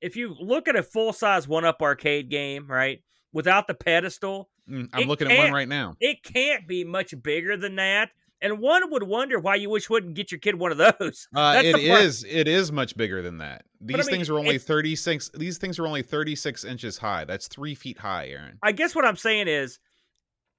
[0.00, 4.50] If you look at a full size one up arcade game, right, without the pedestal,
[4.68, 8.10] Mm, i'm looking at one right now it can't be much bigger than that.
[8.42, 11.26] And one would wonder why you wish wouldn't get your kid one of those.
[11.34, 14.58] uh it is it is much bigger than that these I mean, things are only
[14.58, 18.94] 36 these things are only 36 inches high that's three feet high aaron I guess
[18.94, 19.78] what I'm saying is,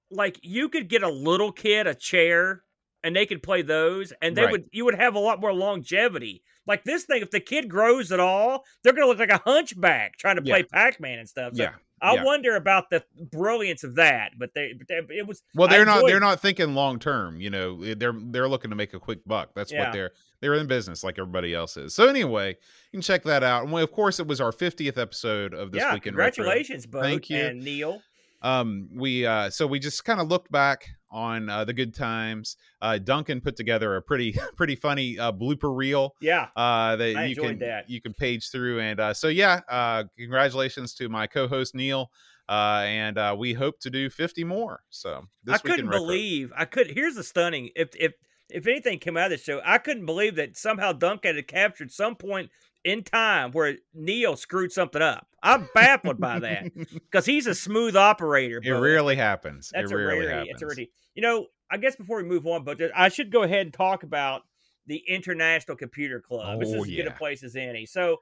[0.09, 2.63] like, you could get a little kid a chair,
[3.03, 4.51] and they could play those, and they Right.
[4.51, 6.43] would you would have a lot more longevity.
[6.67, 10.17] Like this thing, if the kid grows at all, they're gonna look like a hunchback
[10.17, 10.65] trying to play Yeah.
[10.71, 11.55] Pac-Man and stuff.
[11.55, 11.71] So yeah
[12.03, 12.23] I yeah.
[12.23, 15.97] wonder about the brilliance of that, but they, but they it was Well, they're not.
[15.97, 17.39] enjoyed- They're not thinking long term.
[17.39, 19.51] You know, eh, they're they're looking to make a quick buck.
[19.53, 19.83] That's Yeah.
[19.85, 21.93] what they're they're in business like everybody else is.
[21.93, 22.49] So anyway,
[22.91, 23.63] you can check that out.
[23.65, 25.93] And we, of course, it was our 50th episode of this yeah.
[25.93, 26.43] week in Retro.
[26.43, 27.37] Congratulations, Bo Thank you.
[27.37, 28.01] and Neil.
[28.41, 32.55] Um, we uh, so we just kind of looked back on uh, the good times.
[32.81, 37.25] Uh, Duncan put together a pretty pretty funny uh, blooper reel Yeah, uh that I
[37.25, 37.89] you can that.
[37.89, 42.11] you can page through and uh so yeah uh congratulations to my co-host neil
[42.49, 46.65] uh and uh we hope to do 50 more so this I couldn't believe I
[46.65, 46.91] could.
[46.91, 47.69] Here's the stunning.
[47.75, 48.13] If if
[48.49, 51.91] if anything came out of the show, I couldn't believe that somehow Duncan had captured
[51.91, 52.49] some point
[52.83, 55.27] in time where Neil screwed something up.
[55.43, 58.59] I'm baffled by that because he's a smooth operator.
[58.63, 60.31] it rarely happens That's it a rarely rarity.
[60.33, 60.91] happens It's a rarity.
[61.15, 64.03] You know, I guess before we move on, but I should go ahead and talk
[64.03, 64.43] about
[64.87, 66.59] the International Computer Club.
[66.59, 67.85] this Oh, is as good a place as any.
[67.85, 68.17] So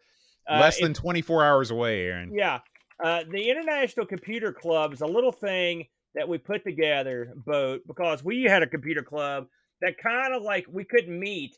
[0.50, 2.60] uh, less than 24 hours away aaron yeah.
[3.04, 8.24] Uh, the International Computer Club is a little thing that we put together, Boat, because
[8.24, 9.48] we had a computer club
[9.82, 11.56] that kind of like we couldn't meet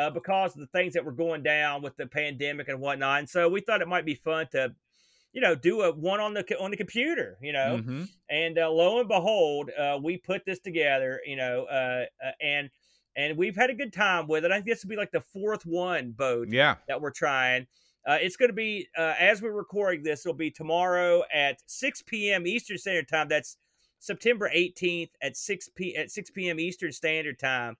[0.00, 3.20] uh, because of the things that were going down with the pandemic and whatnot.
[3.20, 4.74] And so we thought it might be fun to,
[5.32, 7.80] you know, do a one on the on the computer, you know.
[7.82, 8.08] Mhm.
[8.28, 12.70] And uh, lo and behold, uh, we put this together, you know, uh, uh, and
[13.16, 14.50] and we've had a good time with it.
[14.52, 17.66] I think this will be like the fourth one, Boat yeah that we're trying.
[18.06, 20.26] Uh, it's going to be uh, as we're recording this.
[20.26, 22.46] It'll be tomorrow at 6 p.m.
[22.46, 23.28] Eastern Standard Time.
[23.28, 23.56] That's
[24.00, 26.58] September 18th at 6 p at 6 p.m.
[26.58, 27.76] Eastern Standard Time.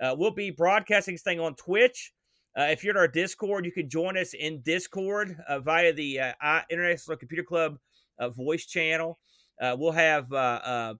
[0.00, 2.12] Uh, we'll be broadcasting this thing on Twitch.
[2.58, 6.20] Uh, if you're in our Discord, you can join us in Discord uh, via the
[6.20, 7.78] uh, I- International Computer Club
[8.18, 9.18] uh, voice channel.
[9.60, 10.94] Uh, we'll have uh,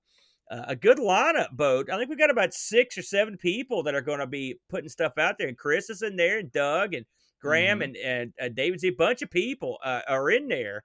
[0.51, 1.91] a good lineup, boat.
[1.91, 4.89] I think we've got about six or seven people that are going to be putting
[4.89, 5.49] stuff out there.
[5.49, 7.05] And Chris is in there, and Doug, and
[7.41, 7.85] Graham, Mhm.
[7.85, 8.81] and and uh, David.
[8.81, 8.89] Z.
[8.89, 10.85] A bunch of people uh, are in there,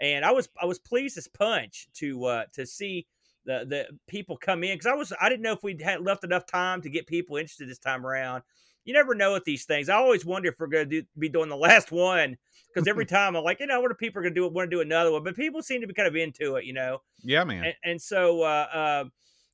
[0.00, 3.06] and I was I was pleased as punch to uh, to see
[3.44, 6.24] the the people come in because I was I didn't know if we had left
[6.24, 8.42] enough time to get people interested this time around.
[8.84, 9.88] You never know with these things.
[9.88, 12.36] I always wonder if we're going to do, be doing the last one
[12.74, 14.48] because every time I'm like, you know, what are people going to do?
[14.48, 15.22] Want to do another one?
[15.24, 17.00] But people seem to be kind of into it, you know.
[17.22, 19.04] yeah man And, and so uh, uh,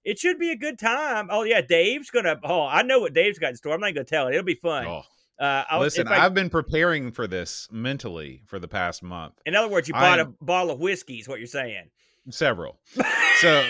[0.04, 1.28] it should be a good time.
[1.30, 2.36] Oh yeah, Dave's gonna.
[2.42, 3.74] Oh, I know what Dave's got in store.
[3.74, 4.32] I'm not gonna tell it.
[4.34, 4.86] It'll be fun.
[4.86, 5.02] oh
[5.38, 9.34] Uh, I, Listen, I- I've been preparing for this mentally for the past month.
[9.44, 11.18] in other words, you bought a I'm- bottle of whiskey.
[11.18, 11.90] Is what you're saying?
[12.30, 12.78] Several.
[13.40, 13.62] So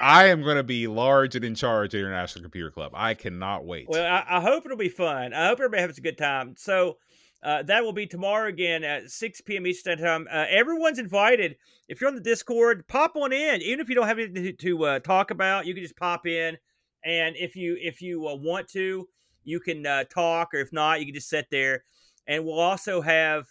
[0.00, 2.92] I am going to be large and in charge at International Computer Club.
[2.94, 3.88] I cannot wait.
[3.88, 5.32] Well, I, I hope it'll be fun.
[5.34, 6.54] I hope everybody has a good time.
[6.56, 6.98] So
[7.42, 9.66] uh, that will be tomorrow again at 6 p.m.
[9.66, 10.26] Eastern Time.
[10.30, 11.56] Uh, everyone's invited.
[11.88, 13.62] If you're on the Discord, pop on in.
[13.62, 16.26] Even if you don't have anything to, to uh, talk about, you can just pop
[16.26, 16.58] in.
[17.04, 19.08] And if you if you uh, want to,
[19.44, 21.84] you can uh, talk, or if not, you can just sit there.
[22.26, 23.46] And we'll also have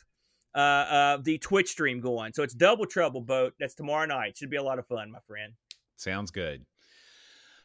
[0.54, 2.34] uh, the Twitch stream going.
[2.34, 3.54] So it's double trouble boat.
[3.60, 4.38] That's tomorrow night.
[4.38, 5.54] Should be a lot of fun, my friend.
[5.98, 6.66] Sounds good.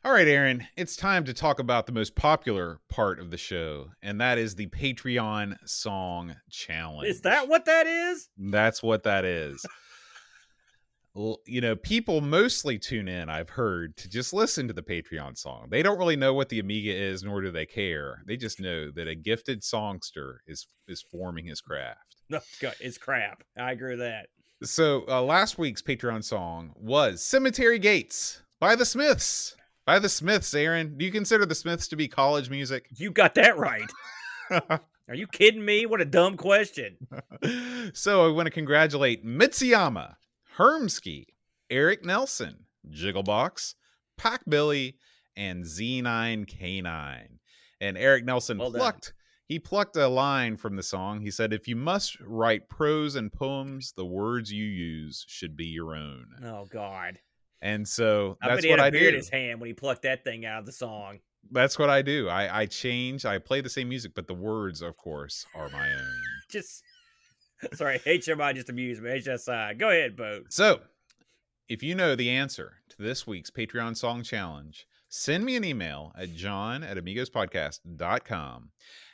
[0.05, 3.91] All right, Aaron, it's time to talk about the most popular part of the show,
[4.03, 7.09] and that is the Patreon Song Challenge.
[7.09, 8.29] Is that what that is?
[8.37, 9.65] That's what that is.
[11.15, 15.67] You know, people mostly tune in, I've heard, to just listen to the Patreon song.
[15.69, 18.23] They don't really know what the Amiga is, nor do they care.
[18.27, 22.17] They just know that a gifted songster is is forming his craft.
[22.31, 23.43] No, oh, God, it's crap.
[23.59, 24.29] I agree with that.
[24.63, 29.57] So uh, last week's Patreon song was "Cemetery Gates" by the Smiths.
[29.85, 30.97] By the Smiths, Aaron.
[30.97, 32.87] Do you consider the Smiths to be college music?
[32.97, 33.91] You got that right.
[34.51, 35.87] Are you kidding me?
[35.87, 36.97] What a dumb question.
[37.93, 40.15] so I want to congratulate Mitsuyama,
[40.57, 41.27] Hermsky,
[41.69, 43.75] Eric Nelson, Jigglebox,
[44.17, 44.97] Pac Billy,
[45.37, 47.23] and Z9K9.
[47.81, 48.81] And Eric Nelson Well done.
[48.81, 49.13] plucked
[49.47, 51.21] he plucked a line from the song.
[51.21, 55.67] He said, "If you must write prose and poems, the words you use should be
[55.67, 57.19] your own." Oh God.
[57.61, 60.45] And so I that's what I beer in his hand when he plucked that thing
[60.45, 61.21] out of the song.
[61.51, 62.29] That's what I do.
[62.29, 63.25] I, I change.
[63.25, 66.23] I play the same music, but the words, of course, are my own.
[66.51, 66.83] Just
[67.75, 69.11] sorry, HMI just amused me.
[69.11, 69.79] HSI.
[69.79, 70.47] Go ahead, boat.
[70.51, 70.81] So,
[71.69, 76.13] if you know the answer to this week's Patreon song challenge, send me an email
[76.17, 78.71] at john at amigospodcast.com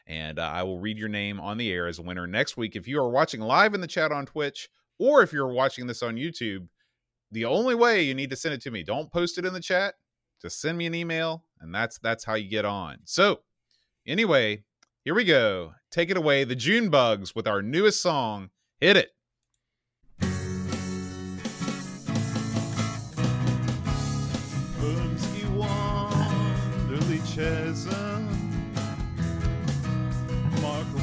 [0.09, 2.74] and uh, I will read your name on the air as a winner next week.
[2.74, 6.02] If you are watching live in the chat on Twitch or if you're watching this
[6.02, 6.66] on YouTube,
[7.30, 9.61] the only way you need to send it to me, don't post it in the
[9.61, 9.94] chat,
[10.40, 12.98] just send me an email and that's that's how you get on.
[13.04, 13.40] So,
[14.06, 14.64] anyway,
[15.04, 15.72] here we go.
[15.90, 18.50] Take it away, the June Bugs with our newest song,
[18.80, 19.11] Hit It.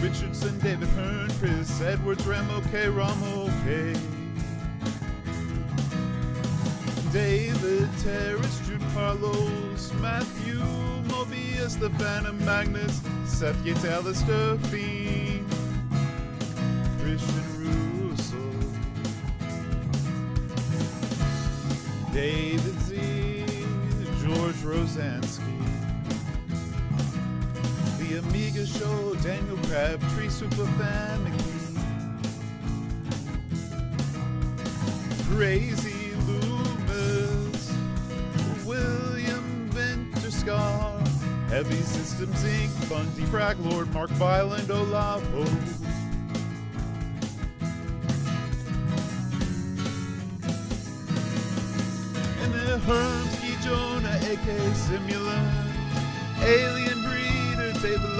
[0.01, 3.95] Richardson, David Hearn, Chris Edwards, Ramo K, Ramo K
[7.15, 10.59] David Terrace, Jude Carlos, Matthew
[11.07, 15.49] Mobius, the Phantom Magnus, Seth Yates, Alistair Fiend,
[16.99, 18.35] Christian Russo.
[22.11, 23.45] David Z,
[24.21, 25.54] George Rosansky,
[28.07, 31.31] The Amiga Show, Daniel Crabtree, Super Family,
[35.29, 37.73] Crazy Loomis,
[38.63, 41.07] William Venterscar,
[41.49, 45.47] Heavy Systems Inc., Bundy Frag Lord, Mark Violent, Olavo.
[52.43, 52.53] And
[53.63, 54.47] Jonah, AK
[54.85, 55.73] Simulant,
[56.43, 56.94] Alien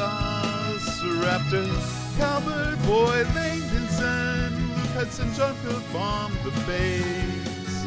[0.06, 7.86] David Velociraptor, Calvert Boy, Langdonson, Luke Hudson, John Field Bomb, The Base,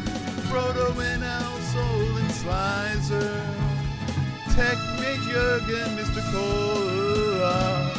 [0.49, 3.41] Frodo and Al Soul and Slicer,
[4.55, 6.21] Tech Mage Jurgen, Mr.
[6.31, 7.93] Cola,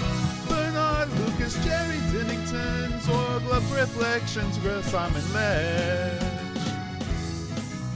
[0.48, 6.22] Bernard Lucas, Jerry Dinnington, Zorglove Reflections, Grill Simon Ledge.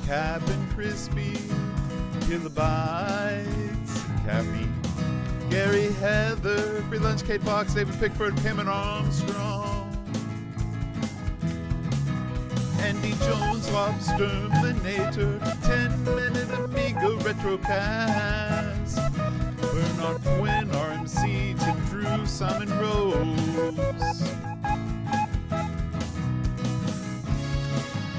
[0.07, 1.33] Captain Crispy,
[2.20, 3.93] Kilobytes,
[4.27, 4.84] Caffeine,
[5.55, 9.88] Gary Heather, Free Lunch, Kate Fox, David Pickford, Cameron Armstrong,
[12.80, 18.96] Andy Jones, Lobster, Terminator, 10 Minute Amiga Retrocast,
[19.61, 24.24] Bernard Quinn, RMC, Tim Drew, Simon Rose.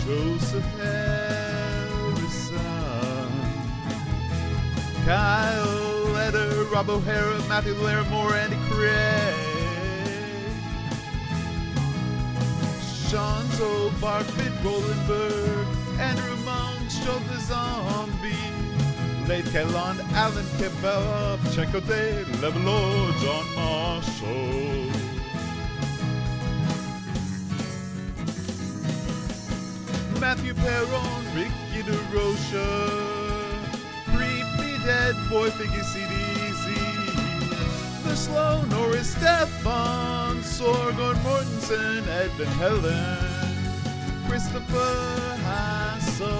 [0.05, 2.05] Joseph Harrison,
[5.03, 5.74] Kyle
[6.75, 9.33] Rob O'Hara, Matthew Larimore, Andy Craig,
[13.07, 15.67] Sean Zobark, Bit Rolenberg,
[15.97, 18.35] Andrew Monk, Joe the Zombie,
[19.25, 24.91] Late Kellon, Alan Kebab, Checo Day, Levelo, John Marshall.
[30.19, 32.67] Matthew Perron, Ricky DeRocha,
[34.13, 36.14] Creepy Dead Boy, Figgy CDZ,
[38.15, 43.19] The Sloan, Norris Stefan, Sorgon Mortensen, Edvin Helen,
[44.25, 46.31] Christopher Hassel,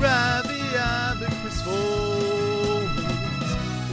[0.00, 2.90] Ravi Abbott, Chris Folds,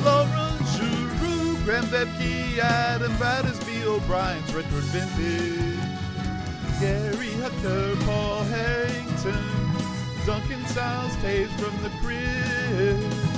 [0.04, 5.78] Lauren Giroux, Graham Bebke, Adam Battersby, O'Brien's Retro Vintage,
[6.80, 9.46] Gary Hucker, Paul Harrington,
[10.26, 13.33] Duncan Styles, Taves from the crib.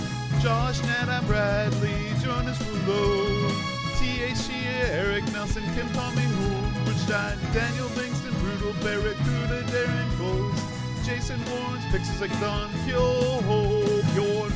[0.46, 3.50] Josh Nana Bradley, Jonas Rouleau.
[3.98, 10.62] Shea, Eric Nelson, Kim Tommy Holmberstein, Daniel Bingston, Brutal Barracuda, Darren Coles,
[11.04, 13.42] Jason Warnes, Pixels like Don Kyo,
[14.14, 14.52] Bjorn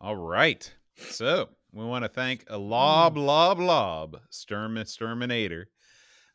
[0.00, 0.77] All right.
[1.10, 5.64] So we want to thank a lob, lob, lob, Sturm Sturminator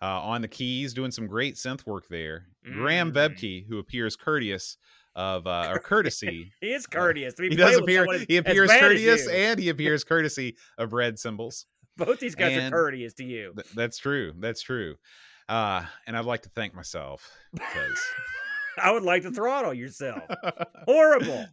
[0.02, 2.48] uh, on the keys, doing some great synth work there.
[2.64, 3.16] Graham Mm.
[3.16, 4.78] Bebke, who appears courteous
[5.16, 6.52] of uh, or courtesy.
[6.62, 7.36] He is courteous.
[7.36, 8.06] To be he does appear.
[8.28, 11.66] He appears courteous and he appears courtesy of red symbols.
[11.98, 13.54] Both these guys and- are courteous to you.
[13.56, 14.34] Th- that's true.
[14.40, 14.96] That's true.
[15.50, 18.00] Uh, and I'd like to thank myself because.
[18.82, 20.24] I would like to throttle yourself.
[20.88, 21.46] Horrible.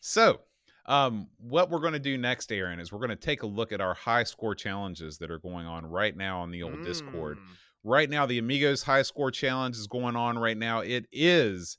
[0.00, 0.40] So,
[0.86, 3.72] um, what we're going to do next, Aaron, is we're going to take a look
[3.72, 7.38] at our high score challenges that are going on right now on the old Discord.
[7.38, 7.42] Mm.
[7.82, 10.80] Right now, the Amigos high score challenge is going on right now.
[10.80, 11.78] It is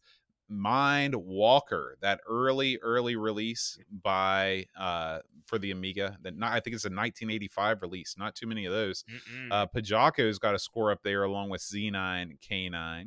[0.51, 6.18] Mindwalker, that early, early release by uh for the Amiga.
[6.22, 8.16] That not, I think it's a 1985 release.
[8.18, 9.03] Not too many of those.
[9.10, 9.47] Mm-mm.
[9.51, 13.05] Uh, Pajaco's got a score up there along with Z9, K9.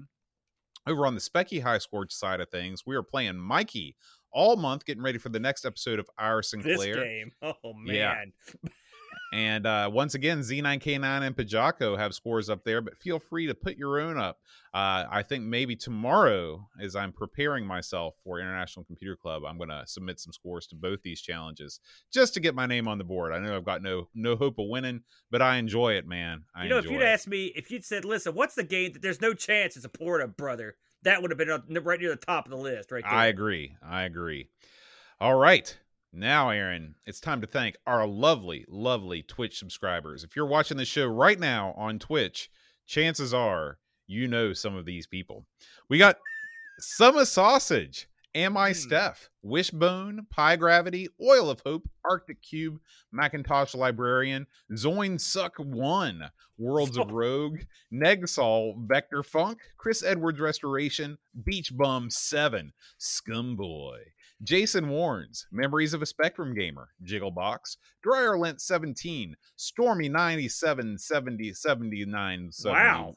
[0.86, 3.94] Over on the Speccy high score side of things, we are playing Mikie
[4.32, 6.94] all month, getting ready for the next episode of Our this Sinclair.
[6.96, 7.32] game.
[7.42, 7.94] Oh man.
[7.94, 8.70] Yeah.
[9.32, 13.54] And uh, once again, Z9K9 and Pajaco have scores up there, but feel free to
[13.54, 14.38] put your own up.
[14.74, 19.68] Uh, I think maybe tomorrow, as I'm preparing myself for International Computer Club, I'm going
[19.68, 21.78] to submit some scores to both these challenges
[22.12, 23.32] just to get my name on the board.
[23.32, 26.42] I know I've got no no hope of winning, but I enjoy it, man.
[26.52, 27.04] I you know, if you'd it.
[27.04, 29.88] asked me, if you'd said, "Listen, what's the game that there's no chance it's a
[29.88, 33.12] Porta brother," that would have been right near the top of the list, right there.
[33.12, 33.76] I agree.
[33.82, 34.48] I agree.
[35.20, 35.76] All right.
[36.12, 40.24] Now, Aaron, it's time to thank our lovely, lovely Twitch subscribers.
[40.24, 42.50] If you're watching the show right now on Twitch,
[42.86, 43.78] chances are
[44.08, 45.46] you know some of these people.
[45.88, 46.18] We got
[46.80, 48.74] Summer Sausage, Am I Hmm.
[48.74, 52.78] Steph, Wishbone, Pie Gravity, Oil of Hope, Arctic Cube,
[53.10, 57.60] Macintosh Librarian, Zoin Suck One, Worlds of Rogue,
[57.92, 63.98] Negsol, Vector Funk, Chris Edwards Restoration, Beach Bum 7, Scumboy,
[64.42, 72.50] Jason Warnes, Memories of a Spectrum Gamer, Jigglebox, Dryer Lent 17, Stormy 97 70 79
[72.64, 73.16] Wow.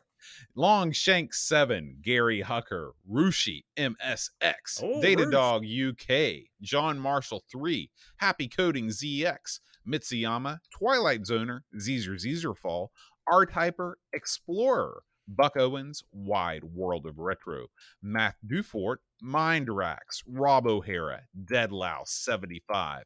[0.56, 5.30] Long Shank 7, Gary Hucker, Rushi MSX, Oh, Data.
[5.30, 12.90] Dog UK, John Marshall 3, Happy Coding ZX, Mitsuyama, Twilight Zoner, Zeezer Zeezerfall,
[13.32, 17.68] R Typer, Explorer, Buck Owens, Wide World of Retro,
[18.02, 23.04] Math Dufort, Mindrax, Rob O'Hara, Deadlouse 75,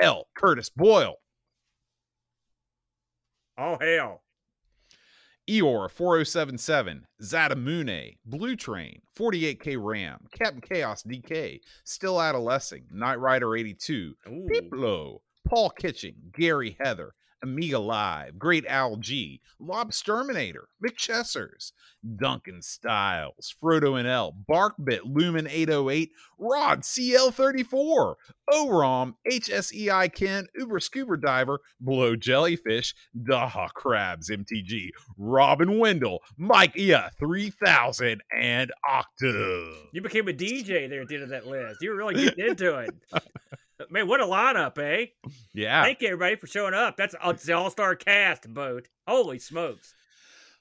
[0.00, 0.26] L.
[0.36, 1.16] Curtis Boyle,
[3.58, 4.22] All hell.
[5.50, 14.14] Eeyore 4077, Zatamune, Blue Train, 48K Ram, Captain Chaos DK, Still Adolescing, Knight Rider 82,
[14.28, 14.46] Ooh.
[14.48, 21.72] Piplo, Paul Kitching, Gary Heather, Amiga Live, Great Owl G, Lobsterminator, McChessers,
[22.16, 28.14] Duncan Styles, Frodo and L, Barkbit, Lumen 808, Rod CL34,
[28.52, 37.10] OROM, HSEI Ken, Uber Scuba Diver, Blow Jellyfish, Daha Crabs MTG, Robin Wendell, Mike Ia
[37.18, 39.74] 3000, and Octa.
[39.92, 41.78] You became a DJ there at the end of that list.
[41.80, 42.90] You were really getting into it.
[43.88, 45.06] Man, what a lineup, eh?
[45.54, 45.82] Yeah.
[45.82, 46.96] Thank you everybody for showing up.
[46.96, 48.88] That's it's the All Star cast boat.
[49.06, 49.94] Holy smokes!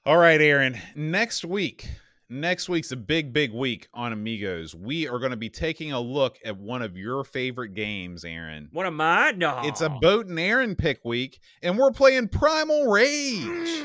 [0.05, 0.77] All right, Aaron.
[0.95, 1.89] Next week,
[2.29, 4.73] next week's a big, big week on Amigos.
[4.73, 8.69] We are going to be taking a look at one of your favorite games, Aaron.
[8.71, 9.39] One of mine?
[9.39, 13.83] No, It's a boat and Aaron pick week, and we're playing Primal Rage.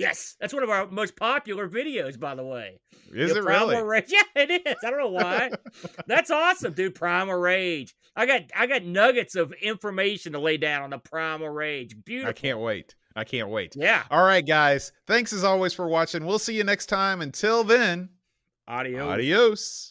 [0.00, 2.80] Yes, that's one of our most popular videos, by the way.
[3.12, 3.82] Is The it Primal really?
[3.82, 4.04] Rage.
[4.08, 4.76] Yeah, it is.
[4.84, 5.50] I don't know why.
[6.06, 6.94] That's awesome, dude.
[6.94, 7.94] Primal Rage.
[8.14, 11.96] I got I got nuggets of information to lay down on the Primal Rage.
[12.04, 12.30] Beautiful.
[12.30, 12.94] I can't wait.
[13.16, 13.74] I can't wait.
[13.76, 14.04] Yeah.
[14.10, 14.92] All right, guys.
[15.08, 16.24] Thanks as always for watching.
[16.24, 17.20] We'll see you next time.
[17.20, 18.10] Until then,
[18.68, 19.08] Adios.
[19.08, 19.89] adios.